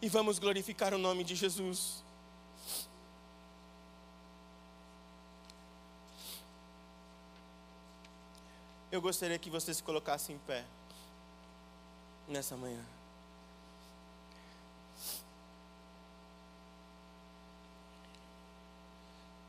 E 0.00 0.08
vamos 0.08 0.38
glorificar 0.38 0.94
o 0.94 0.98
nome 0.98 1.24
de 1.24 1.34
Jesus. 1.34 2.02
Eu 8.90 9.00
gostaria 9.00 9.38
que 9.38 9.50
você 9.50 9.72
se 9.72 9.82
colocasse 9.82 10.32
em 10.32 10.38
pé 10.38 10.64
nessa 12.26 12.56
manhã. 12.56 12.84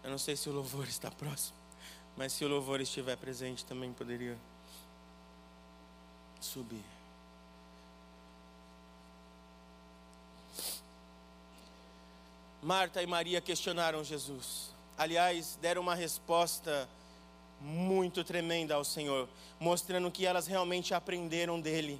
Eu 0.03 0.09
não 0.09 0.17
sei 0.17 0.35
se 0.35 0.49
o 0.49 0.51
louvor 0.51 0.87
está 0.87 1.11
próximo, 1.11 1.57
mas 2.17 2.33
se 2.33 2.43
o 2.43 2.47
louvor 2.47 2.81
estiver 2.81 3.15
presente 3.17 3.63
também 3.65 3.93
poderia 3.93 4.37
subir. 6.39 6.83
Marta 12.61 13.01
e 13.01 13.07
Maria 13.07 13.41
questionaram 13.41 14.03
Jesus. 14.03 14.69
Aliás, 14.97 15.57
deram 15.61 15.81
uma 15.81 15.95
resposta 15.95 16.87
muito 17.59 18.23
tremenda 18.23 18.75
ao 18.75 18.83
Senhor, 18.83 19.27
mostrando 19.59 20.11
que 20.11 20.25
elas 20.25 20.47
realmente 20.47 20.93
aprenderam 20.93 21.59
dele. 21.59 21.99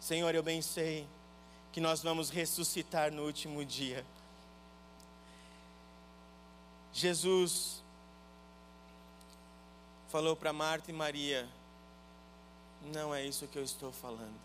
Senhor, 0.00 0.34
eu 0.34 0.42
bem 0.42 0.60
sei 0.62 1.06
que 1.72 1.80
nós 1.80 2.02
vamos 2.02 2.30
ressuscitar 2.30 3.12
no 3.12 3.24
último 3.24 3.64
dia. 3.64 4.04
Jesus 6.92 7.82
falou 10.08 10.36
para 10.36 10.52
Marta 10.52 10.90
e 10.90 10.94
Maria: 10.94 11.48
Não 12.92 13.14
é 13.14 13.24
isso 13.24 13.48
que 13.48 13.58
eu 13.58 13.64
estou 13.64 13.90
falando. 13.90 14.38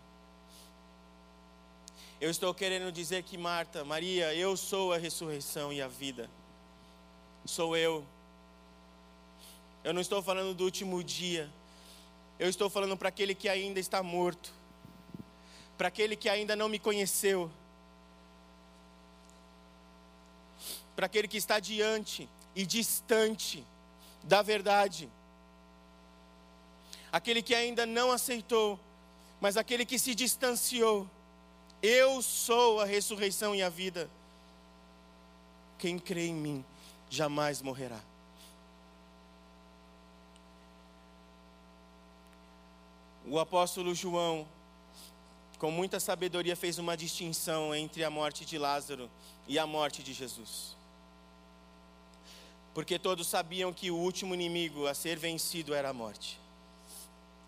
Eu 2.18 2.30
estou 2.30 2.52
querendo 2.54 2.90
dizer 2.90 3.22
que 3.22 3.36
Marta, 3.36 3.84
Maria, 3.84 4.34
eu 4.34 4.56
sou 4.56 4.92
a 4.92 4.98
ressurreição 4.98 5.72
e 5.72 5.82
a 5.82 5.86
vida. 5.86 6.28
Sou 7.44 7.76
eu. 7.76 8.04
Eu 9.84 9.92
não 9.92 10.00
estou 10.00 10.22
falando 10.22 10.54
do 10.54 10.64
último 10.64 11.04
dia. 11.04 11.48
Eu 12.38 12.48
estou 12.48 12.70
falando 12.70 12.96
para 12.96 13.10
aquele 13.10 13.34
que 13.34 13.48
ainda 13.48 13.78
está 13.78 14.02
morto. 14.02 14.52
Para 15.76 15.88
aquele 15.88 16.16
que 16.16 16.28
ainda 16.28 16.56
não 16.56 16.68
me 16.68 16.78
conheceu. 16.78 17.50
Para 20.96 21.06
aquele 21.06 21.28
que 21.28 21.36
está 21.36 21.60
diante 21.60 22.28
e 22.58 22.66
distante 22.66 23.64
da 24.24 24.42
verdade. 24.42 25.08
Aquele 27.12 27.40
que 27.40 27.54
ainda 27.54 27.86
não 27.86 28.10
aceitou, 28.10 28.80
mas 29.40 29.56
aquele 29.56 29.86
que 29.86 29.96
se 29.96 30.12
distanciou. 30.12 31.08
Eu 31.80 32.20
sou 32.20 32.80
a 32.80 32.84
ressurreição 32.84 33.54
e 33.54 33.62
a 33.62 33.68
vida. 33.68 34.10
Quem 35.78 36.00
crê 36.00 36.26
em 36.26 36.34
mim 36.34 36.64
jamais 37.08 37.62
morrerá. 37.62 38.00
O 43.24 43.38
apóstolo 43.38 43.94
João, 43.94 44.48
com 45.60 45.70
muita 45.70 46.00
sabedoria, 46.00 46.56
fez 46.56 46.76
uma 46.76 46.96
distinção 46.96 47.72
entre 47.72 48.02
a 48.02 48.10
morte 48.10 48.44
de 48.44 48.58
Lázaro 48.58 49.08
e 49.46 49.60
a 49.60 49.66
morte 49.66 50.02
de 50.02 50.12
Jesus 50.12 50.76
porque 52.78 52.96
todos 52.96 53.26
sabiam 53.26 53.72
que 53.72 53.90
o 53.90 53.96
último 53.96 54.34
inimigo 54.34 54.86
a 54.86 54.94
ser 54.94 55.18
vencido 55.18 55.74
era 55.74 55.88
a 55.88 55.92
morte. 55.92 56.38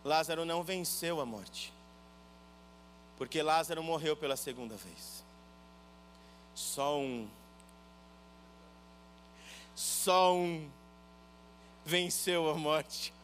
Lázaro 0.05 0.45
não 0.45 0.65
venceu 0.65 1.21
a 1.21 1.25
morte, 1.25 1.73
porque 3.17 3.41
Lázaro 3.41 3.81
morreu 3.81 4.17
pela 4.17 4.37
segunda 4.37 4.75
vez. 4.75 5.23
Só 6.53 6.99
um, 6.99 7.29
só 9.77 10.35
um 10.35 10.69
venceu 11.87 12.51
a 12.51 12.57
morte. 12.57 13.15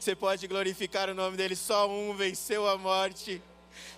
Você 0.00 0.16
pode 0.16 0.46
glorificar 0.46 1.10
o 1.10 1.14
nome 1.14 1.36
dele, 1.36 1.56
só 1.56 1.86
um 1.90 2.16
venceu 2.16 2.66
a 2.66 2.78
morte. 2.78 3.42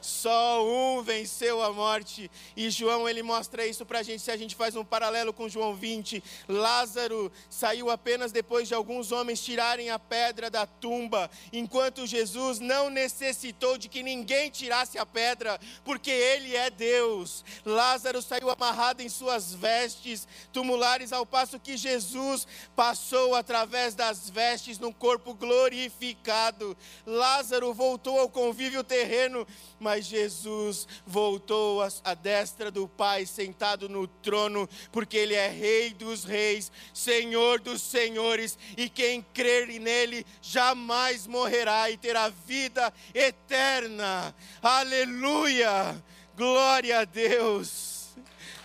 Só 0.01 0.65
um 0.67 1.03
venceu 1.03 1.63
a 1.63 1.73
morte. 1.73 2.31
E 2.57 2.71
João 2.71 3.09
ele 3.09 3.23
mostra 3.23 3.67
isso 3.67 3.85
para 3.85 4.01
a 4.01 4.03
gente. 4.03 4.23
Se 4.23 4.31
a 4.31 4.37
gente 4.37 4.55
faz 4.55 4.77
um 4.77 4.85
paralelo 4.85 5.33
com 5.33 5.49
João 5.49 5.75
20, 5.75 6.23
Lázaro 6.49 7.31
saiu 7.49 7.91
apenas 7.91 8.33
depois 8.33 8.69
de 8.69 8.75
alguns 8.75 9.13
homens 9.13 9.43
tirarem 9.43 9.91
a 9.91 9.99
pedra 9.99 10.51
da 10.51 10.67
tumba, 10.67 11.31
enquanto 11.53 12.07
Jesus 12.07 12.59
não 12.61 12.91
necessitou 12.91 13.79
de 13.79 13.89
que 13.89 14.03
ninguém 14.03 14.51
tirasse 14.51 14.99
a 14.99 15.07
pedra, 15.07 15.59
porque 15.85 16.11
ele 16.11 16.57
é 16.57 16.71
Deus. 16.71 17.45
Lázaro 17.65 18.23
saiu 18.23 18.51
amarrado 18.51 19.03
em 19.03 19.09
suas 19.09 19.53
vestes 19.55 20.27
tumulares, 20.53 21.13
ao 21.13 21.27
passo 21.27 21.59
que 21.59 21.77
Jesus 21.77 22.47
passou 22.75 23.35
através 23.35 23.95
das 23.95 24.31
vestes 24.31 24.79
no 24.79 24.93
corpo 24.93 25.35
glorificado. 25.35 26.77
Lázaro 27.07 27.73
voltou 27.73 28.19
ao 28.19 28.29
convívio 28.29 28.85
terreno, 28.85 29.47
mas 29.81 30.05
Jesus 30.05 30.87
voltou 31.07 31.81
à 32.05 32.15
destra 32.15 32.71
do 32.71 32.87
Pai, 32.87 33.25
sentado 33.25 33.89
no 33.89 34.07
trono, 34.07 34.69
porque 34.93 35.17
Ele 35.17 35.35
é 35.35 35.49
Rei 35.49 35.91
dos 35.91 36.23
Reis, 36.23 36.71
Senhor 36.93 37.59
dos 37.61 37.81
Senhores, 37.81 38.59
e 38.77 38.89
quem 38.89 39.23
crer 39.35 39.67
nele 39.81 40.27
jamais 40.43 41.27
morrerá 41.27 41.91
e 41.91 41.97
terá 41.97 42.29
vida 42.29 42.93
eterna. 43.15 44.35
Aleluia! 44.63 46.03
Glória 46.37 47.01
a 47.01 47.05
Deus! 47.05 48.15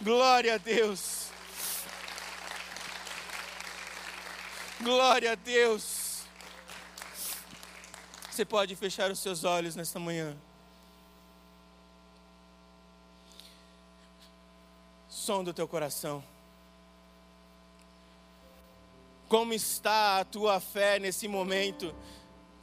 Glória 0.02 0.56
a 0.56 0.58
Deus! 0.58 1.26
Glória 4.82 5.32
a 5.32 5.36
Deus! 5.36 6.24
Você 8.30 8.44
pode 8.44 8.76
fechar 8.76 9.10
os 9.10 9.20
seus 9.20 9.46
olhos 9.46 9.78
nesta 9.78 9.98
manhã. 9.98 10.36
Som 15.26 15.44
do 15.44 15.52
teu 15.52 15.68
coração. 15.68 16.24
Como 19.28 19.56
está 19.56 20.20
a 20.20 20.24
tua 20.24 20.60
fé 20.60 21.00
nesse 21.00 21.28
momento 21.28 21.96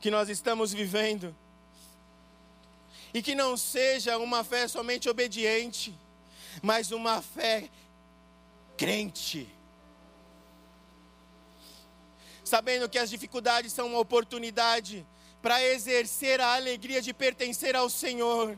que 0.00 0.12
nós 0.12 0.28
estamos 0.28 0.72
vivendo? 0.72 1.34
E 3.12 3.20
que 3.20 3.34
não 3.34 3.56
seja 3.56 4.16
uma 4.16 4.44
fé 4.44 4.68
somente 4.68 5.08
obediente, 5.08 5.92
mas 6.62 6.92
uma 6.92 7.20
fé 7.20 7.68
crente. 8.76 9.52
Sabendo 12.44 12.88
que 12.88 12.98
as 12.98 13.10
dificuldades 13.10 13.72
são 13.72 13.88
uma 13.88 13.98
oportunidade 13.98 15.04
para 15.42 15.60
exercer 15.64 16.40
a 16.40 16.54
alegria 16.54 17.02
de 17.02 17.12
pertencer 17.12 17.74
ao 17.74 17.90
Senhor 17.90 18.56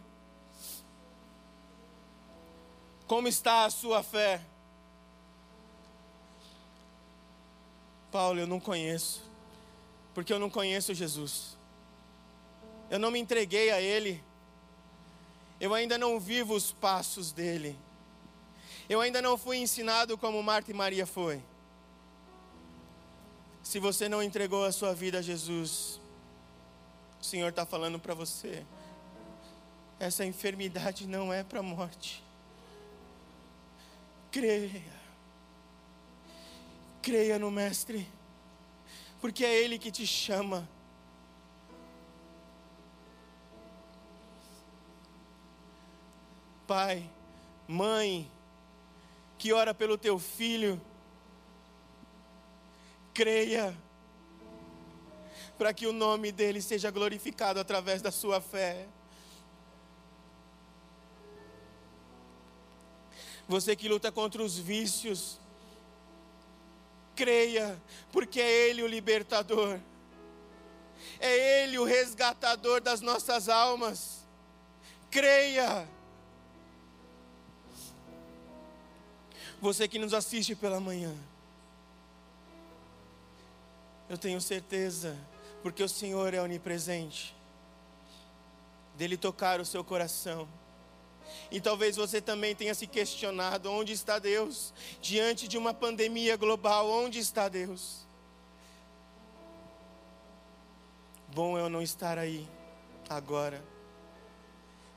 como 3.07 3.29
está 3.29 3.65
a 3.65 3.71
sua 3.71 4.03
fé? 4.03 4.41
Paulo, 8.11 8.41
eu 8.41 8.47
não 8.47 8.61
conheço, 8.61 9.23
porque 10.15 10.33
eu 10.33 10.39
não 10.39 10.49
conheço 10.49 10.95
Jesus. 10.95 11.57
Eu 12.91 12.99
não 12.99 13.11
me 13.11 13.19
entreguei 13.19 13.71
a 13.71 13.81
Ele. 13.81 14.23
Eu 15.61 15.75
ainda 15.75 15.99
não 15.99 16.19
vivo 16.19 16.55
os 16.55 16.73
passos 16.73 17.33
dele. 17.33 17.77
Eu 18.89 19.01
ainda 19.01 19.23
não 19.23 19.37
fui 19.37 19.59
ensinado 19.59 20.17
como 20.19 20.43
Marta 20.43 20.71
e 20.71 20.75
Maria 20.75 21.07
foi. 21.07 21.43
Se 23.63 23.79
você 23.79 24.09
não 24.09 24.23
entregou 24.23 24.65
a 24.65 24.73
sua 24.73 24.95
vida 24.95 25.19
a 25.19 25.23
Jesus, 25.23 26.01
o 27.21 27.25
Senhor 27.25 27.49
está 27.49 27.65
falando 27.65 27.99
para 27.99 28.15
você: 28.15 28.65
essa 29.99 30.25
enfermidade 30.25 31.07
não 31.07 31.33
é 31.33 31.43
para 31.43 31.61
a 31.61 31.63
morte. 31.63 32.24
Creia. 34.35 34.83
Creia 37.01 37.39
no 37.39 37.53
Mestre, 37.53 38.05
porque 39.21 39.45
é 39.45 39.63
Ele 39.63 39.79
que 39.79 39.93
te 39.93 40.05
chama. 40.05 40.69
Pai, 46.67 47.09
mãe, 47.69 48.29
que 49.39 49.53
ora 49.53 49.73
pelo 49.73 49.97
teu 49.97 50.19
filho, 50.19 50.83
creia, 53.13 53.73
para 55.57 55.73
que 55.73 55.87
o 55.87 55.93
nome 55.93 56.33
dele 56.33 56.61
seja 56.61 56.91
glorificado 56.91 57.61
através 57.61 58.03
da 58.03 58.11
sua 58.11 58.41
fé. 58.41 58.89
Você 63.49 63.77
que 63.77 63.89
luta 63.89 64.11
contra 64.11 64.43
os 64.43 64.59
vícios, 64.59 65.39
creia, 67.15 67.81
porque 68.11 68.41
é 68.41 68.69
Ele 68.69 68.83
o 68.83 68.87
libertador, 68.87 69.79
é 71.21 71.63
Ele 71.63 71.79
o 71.79 71.85
resgatador 71.85 72.81
das 72.81 73.01
nossas 73.01 73.49
almas. 73.49 74.25
Creia. 75.11 75.87
Você 79.61 79.87
que 79.87 79.99
nos 79.99 80.13
assiste 80.13 80.55
pela 80.55 80.81
manhã, 80.81 81.15
eu 84.09 84.19
tenho 84.19 84.41
certeza, 84.41 85.17
porque 85.63 85.83
o 85.83 85.89
Senhor 85.89 86.35
é 86.35 86.41
onipresente, 86.41 87.35
dele 88.97 89.17
tocar 89.17 89.61
o 89.61 89.65
seu 89.65 89.85
coração 89.85 90.49
e 91.51 91.61
talvez 91.61 91.97
você 91.97 92.21
também 92.21 92.55
tenha 92.55 92.75
se 92.75 92.87
questionado: 92.87 93.71
onde 93.71 93.93
está 93.93 94.19
Deus? 94.19 94.73
Diante 95.01 95.47
de 95.47 95.57
uma 95.57 95.73
pandemia 95.73 96.37
global, 96.37 96.91
onde 96.91 97.19
está 97.19 97.49
Deus? 97.49 98.05
Bom 101.35 101.59
eu 101.59 101.69
não 101.69 101.83
estar 101.83 102.19
aí 102.19 102.49
agora, 103.09 103.63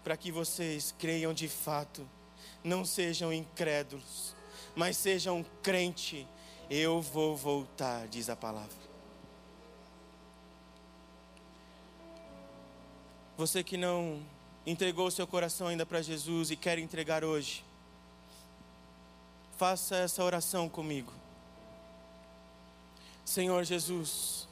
para 0.03 0.15
que 0.15 0.31
vocês 0.31 0.93
creiam 0.97 1.33
de 1.33 1.47
fato, 1.47 2.07
não 2.63 2.85
sejam 2.85 3.33
incrédulos, 3.33 4.35
mas 4.75 4.97
sejam 4.97 5.45
crente. 5.63 6.27
Eu 6.69 7.01
vou 7.01 7.35
voltar, 7.35 8.07
diz 8.07 8.29
a 8.29 8.35
palavra. 8.35 8.87
Você 13.37 13.63
que 13.63 13.77
não 13.77 14.21
entregou 14.67 15.10
seu 15.10 15.25
coração 15.25 15.67
ainda 15.67 15.86
para 15.86 16.01
Jesus 16.01 16.51
e 16.51 16.58
quer 16.58 16.77
entregar 16.77 17.23
hoje, 17.23 17.63
faça 19.58 19.95
essa 19.95 20.21
oração 20.21 20.67
comigo. 20.67 21.13
Senhor 23.23 23.63
Jesus, 23.63 24.45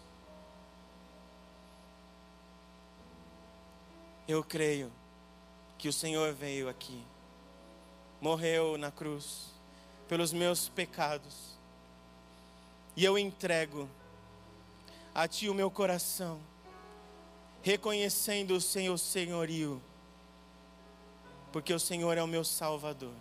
eu 4.26 4.42
creio 4.42 4.90
que 5.78 5.90
o 5.90 5.94
Senhor 5.94 6.34
veio 6.34 6.70
aqui, 6.70 7.04
morreu 8.22 8.78
na 8.78 8.92
cruz 8.92 9.52
pelos 10.08 10.32
meus 10.32 10.70
pecados, 10.70 11.58
e 12.96 13.04
eu 13.04 13.18
entrego 13.18 13.90
a 15.14 15.28
Ti 15.28 15.50
o 15.50 15.54
meu 15.54 15.70
coração, 15.70 16.40
reconhecendo 17.62 18.52
o 18.52 18.62
Senhor 18.62 18.98
senhorio 18.98 19.82
porque 21.56 21.74
o 21.74 21.80
Senhor 21.80 22.18
é 22.18 22.22
o 22.22 22.28
meu 22.28 22.44
Salvador. 22.44 23.14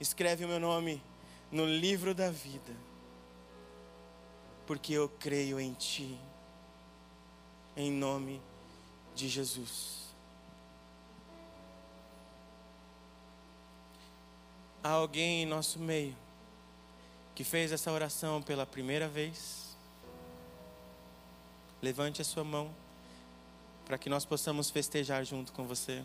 Escreve 0.00 0.44
o 0.44 0.48
meu 0.48 0.58
nome 0.58 1.00
no 1.48 1.64
livro 1.64 2.12
da 2.12 2.28
vida, 2.28 2.74
porque 4.66 4.94
eu 4.94 5.08
creio 5.08 5.60
em 5.60 5.72
Ti, 5.74 6.18
em 7.76 7.92
nome 7.92 8.42
de 9.14 9.28
Jesus. 9.28 10.12
Há 14.82 14.88
alguém 14.88 15.44
em 15.44 15.46
nosso 15.46 15.78
meio 15.78 16.16
que 17.32 17.44
fez 17.44 17.70
essa 17.70 17.92
oração 17.92 18.42
pela 18.42 18.66
primeira 18.66 19.06
vez? 19.06 19.76
Levante 21.80 22.20
a 22.20 22.24
sua 22.24 22.42
mão 22.42 22.74
para 23.86 23.96
que 23.96 24.10
nós 24.10 24.24
possamos 24.24 24.68
festejar 24.68 25.24
junto 25.24 25.52
com 25.52 25.64
você. 25.64 26.02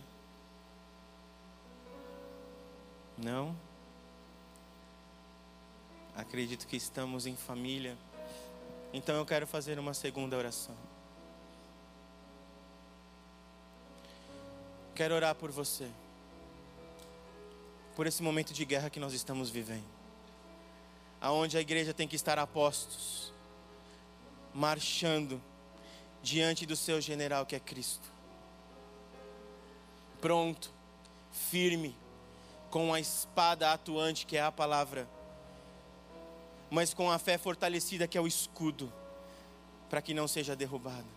Não? 3.24 3.55
Acredito 6.15 6.67
que 6.67 6.78
estamos 6.78 7.26
em 7.26 7.36
família. 7.36 7.97
Então 8.93 9.15
eu 9.15 9.26
quero 9.26 9.45
fazer 9.45 9.78
uma 9.78 9.93
segunda 9.93 10.38
oração. 10.38 10.76
Quero 14.95 15.15
orar 15.15 15.36
por 15.36 15.51
você. 15.51 15.89
Por 17.95 18.07
esse 18.07 18.22
momento 18.24 18.53
de 18.53 18.65
guerra 18.65 18.89
que 18.89 18.99
nós 18.99 19.13
estamos 19.13 19.49
vivendo. 19.49 19.88
Aonde 21.22 21.57
a 21.57 21.61
igreja 21.61 21.93
tem 21.93 22.07
que 22.07 22.15
estar 22.15 22.39
a 22.39 22.47
postos, 22.47 23.34
marchando 24.53 25.41
diante 26.22 26.65
do 26.65 26.76
seu 26.76 26.99
general 26.99 27.45
que 27.45 27.55
é 27.55 27.59
Cristo. 27.59 28.09
pronto, 30.20 30.70
firme, 31.32 31.95
com 32.70 32.93
a 32.93 32.99
espada 32.99 33.72
atuante 33.74 34.26
que 34.26 34.38
é 34.38 34.41
a 34.41 34.51
palavra, 34.51 35.07
mas 36.70 36.93
com 36.93 37.09
a 37.09 37.17
fé 37.17 37.38
fortalecida 37.38 38.07
que 38.07 38.17
é 38.17 38.22
o 38.22 38.28
escudo, 38.28 38.91
para 39.89 40.01
que 40.01 40.13
não 40.13 40.28
seja 40.28 40.55
derrubado. 40.55 41.07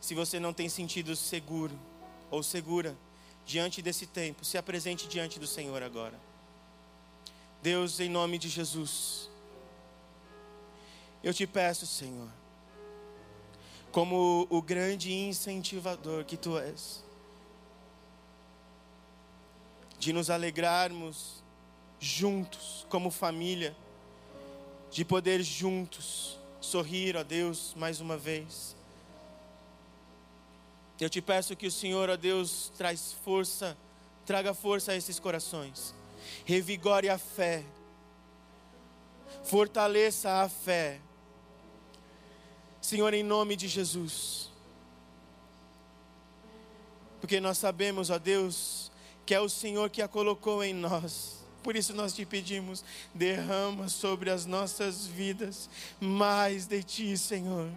Se 0.00 0.14
você 0.14 0.40
não 0.40 0.52
tem 0.52 0.68
sentido 0.68 1.14
seguro 1.14 1.78
ou 2.30 2.42
segura 2.42 2.96
diante 3.44 3.82
desse 3.82 4.06
tempo, 4.06 4.44
se 4.44 4.56
apresente 4.58 5.06
diante 5.06 5.38
do 5.38 5.46
Senhor 5.46 5.82
agora. 5.82 6.18
Deus, 7.62 8.00
em 8.00 8.08
nome 8.08 8.38
de 8.38 8.48
Jesus, 8.48 9.30
eu 11.22 11.34
te 11.34 11.46
peço, 11.46 11.86
Senhor, 11.86 12.28
como 13.90 14.46
o 14.50 14.62
grande 14.62 15.12
incentivador 15.12 16.24
que 16.24 16.36
tu 16.36 16.58
és, 16.58 17.02
de 20.06 20.12
nos 20.12 20.30
alegrarmos 20.30 21.42
juntos, 21.98 22.86
como 22.88 23.10
família, 23.10 23.76
de 24.88 25.04
poder 25.04 25.42
juntos 25.42 26.38
sorrir, 26.60 27.16
ó 27.16 27.24
Deus, 27.24 27.74
mais 27.76 28.00
uma 28.00 28.16
vez. 28.16 28.76
Eu 31.00 31.10
te 31.10 31.20
peço 31.20 31.56
que 31.56 31.66
o 31.66 31.72
Senhor, 31.72 32.08
ó 32.08 32.16
Deus, 32.16 32.70
traz 32.78 33.14
força, 33.24 33.76
traga 34.24 34.54
força 34.54 34.92
a 34.92 34.96
esses 34.96 35.18
corações, 35.18 35.92
revigore 36.44 37.08
a 37.08 37.18
fé, 37.18 37.64
fortaleça 39.42 40.40
a 40.40 40.48
fé. 40.48 41.00
Senhor, 42.80 43.12
em 43.12 43.24
nome 43.24 43.56
de 43.56 43.66
Jesus. 43.66 44.52
Porque 47.20 47.40
nós 47.40 47.58
sabemos, 47.58 48.08
ó 48.08 48.20
Deus, 48.20 48.85
que 49.26 49.34
é 49.34 49.40
o 49.40 49.48
Senhor 49.48 49.90
que 49.90 50.00
a 50.00 50.06
colocou 50.06 50.62
em 50.62 50.72
nós. 50.72 51.44
Por 51.62 51.74
isso 51.74 51.92
nós 51.92 52.12
te 52.12 52.24
pedimos, 52.24 52.84
derrama 53.12 53.88
sobre 53.88 54.30
as 54.30 54.46
nossas 54.46 55.04
vidas 55.04 55.68
mais 55.98 56.66
de 56.66 56.80
ti, 56.80 57.18
Senhor. 57.18 57.68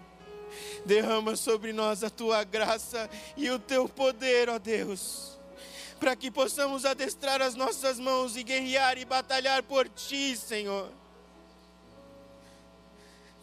Derrama 0.86 1.36
sobre 1.36 1.74
nós 1.74 2.04
a 2.04 2.10
tua 2.10 2.44
graça 2.44 3.10
e 3.36 3.50
o 3.50 3.58
teu 3.58 3.90
poder, 3.90 4.48
ó 4.48 4.60
Deus, 4.60 5.40
para 6.00 6.16
que 6.16 6.30
possamos 6.30 6.86
adestrar 6.86 7.42
as 7.42 7.56
nossas 7.56 8.00
mãos 8.00 8.38
e 8.38 8.44
guerrear 8.44 9.00
e 9.00 9.06
batalhar 9.06 9.64
por 9.64 9.90
ti, 9.90 10.38
Senhor. 10.38 10.99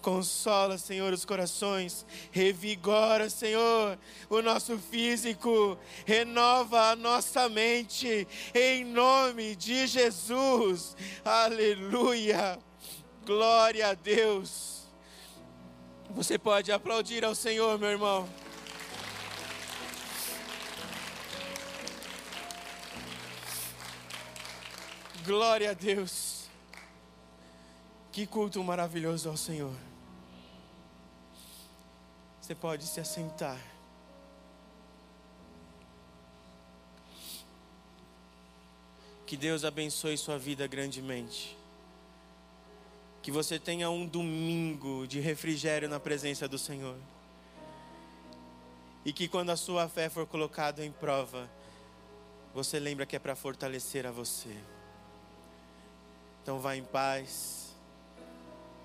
Consola, 0.06 0.78
Senhor, 0.78 1.12
os 1.12 1.24
corações. 1.24 2.06
Revigora, 2.30 3.28
Senhor, 3.28 3.98
o 4.30 4.40
nosso 4.40 4.78
físico. 4.78 5.76
Renova 6.04 6.92
a 6.92 6.94
nossa 6.94 7.48
mente. 7.48 8.28
Em 8.54 8.84
nome 8.84 9.56
de 9.56 9.84
Jesus. 9.88 10.96
Aleluia. 11.24 12.56
Glória 13.26 13.88
a 13.88 13.94
Deus. 13.94 14.84
Você 16.10 16.38
pode 16.38 16.70
aplaudir 16.70 17.24
ao 17.24 17.34
Senhor, 17.34 17.76
meu 17.76 17.90
irmão. 17.90 18.28
Glória 25.24 25.72
a 25.72 25.74
Deus. 25.74 26.48
Que 28.12 28.24
culto 28.24 28.62
maravilhoso 28.62 29.28
ao 29.28 29.36
Senhor. 29.36 29.74
Você 32.46 32.54
pode 32.54 32.86
se 32.86 33.00
assentar. 33.00 33.58
Que 39.26 39.36
Deus 39.36 39.64
abençoe 39.64 40.16
sua 40.16 40.38
vida 40.38 40.64
grandemente. 40.68 41.58
Que 43.20 43.32
você 43.32 43.58
tenha 43.58 43.90
um 43.90 44.06
domingo 44.06 45.08
de 45.08 45.18
refrigério 45.18 45.88
na 45.88 45.98
presença 45.98 46.46
do 46.46 46.56
Senhor. 46.56 46.96
E 49.04 49.12
que 49.12 49.26
quando 49.26 49.50
a 49.50 49.56
sua 49.56 49.88
fé 49.88 50.08
for 50.08 50.24
colocada 50.24 50.86
em 50.86 50.92
prova, 50.92 51.50
você 52.54 52.78
lembra 52.78 53.04
que 53.04 53.16
é 53.16 53.18
para 53.18 53.34
fortalecer 53.34 54.06
a 54.06 54.12
você. 54.12 54.56
Então 56.44 56.60
vá 56.60 56.76
em 56.76 56.84
paz. 56.84 57.74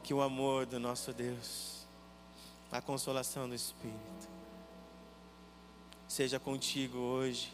Que 0.01 0.16
o 0.16 0.22
amor 0.24 0.66
do 0.66 0.80
nosso 0.80 1.14
Deus 1.14 1.80
a 2.72 2.82
consolação 2.82 3.49
do 3.49 3.55
Espírito. 3.55 4.30
Seja 6.07 6.39
contigo 6.39 6.97
hoje 6.97 7.53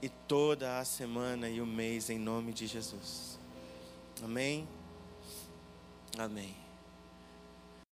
e 0.00 0.08
toda 0.08 0.78
a 0.78 0.84
semana 0.84 1.48
e 1.48 1.60
o 1.60 1.66
mês, 1.66 2.10
em 2.10 2.18
nome 2.18 2.52
de 2.52 2.66
Jesus. 2.66 3.38
Amém? 4.22 4.68
Amém. 6.18 6.67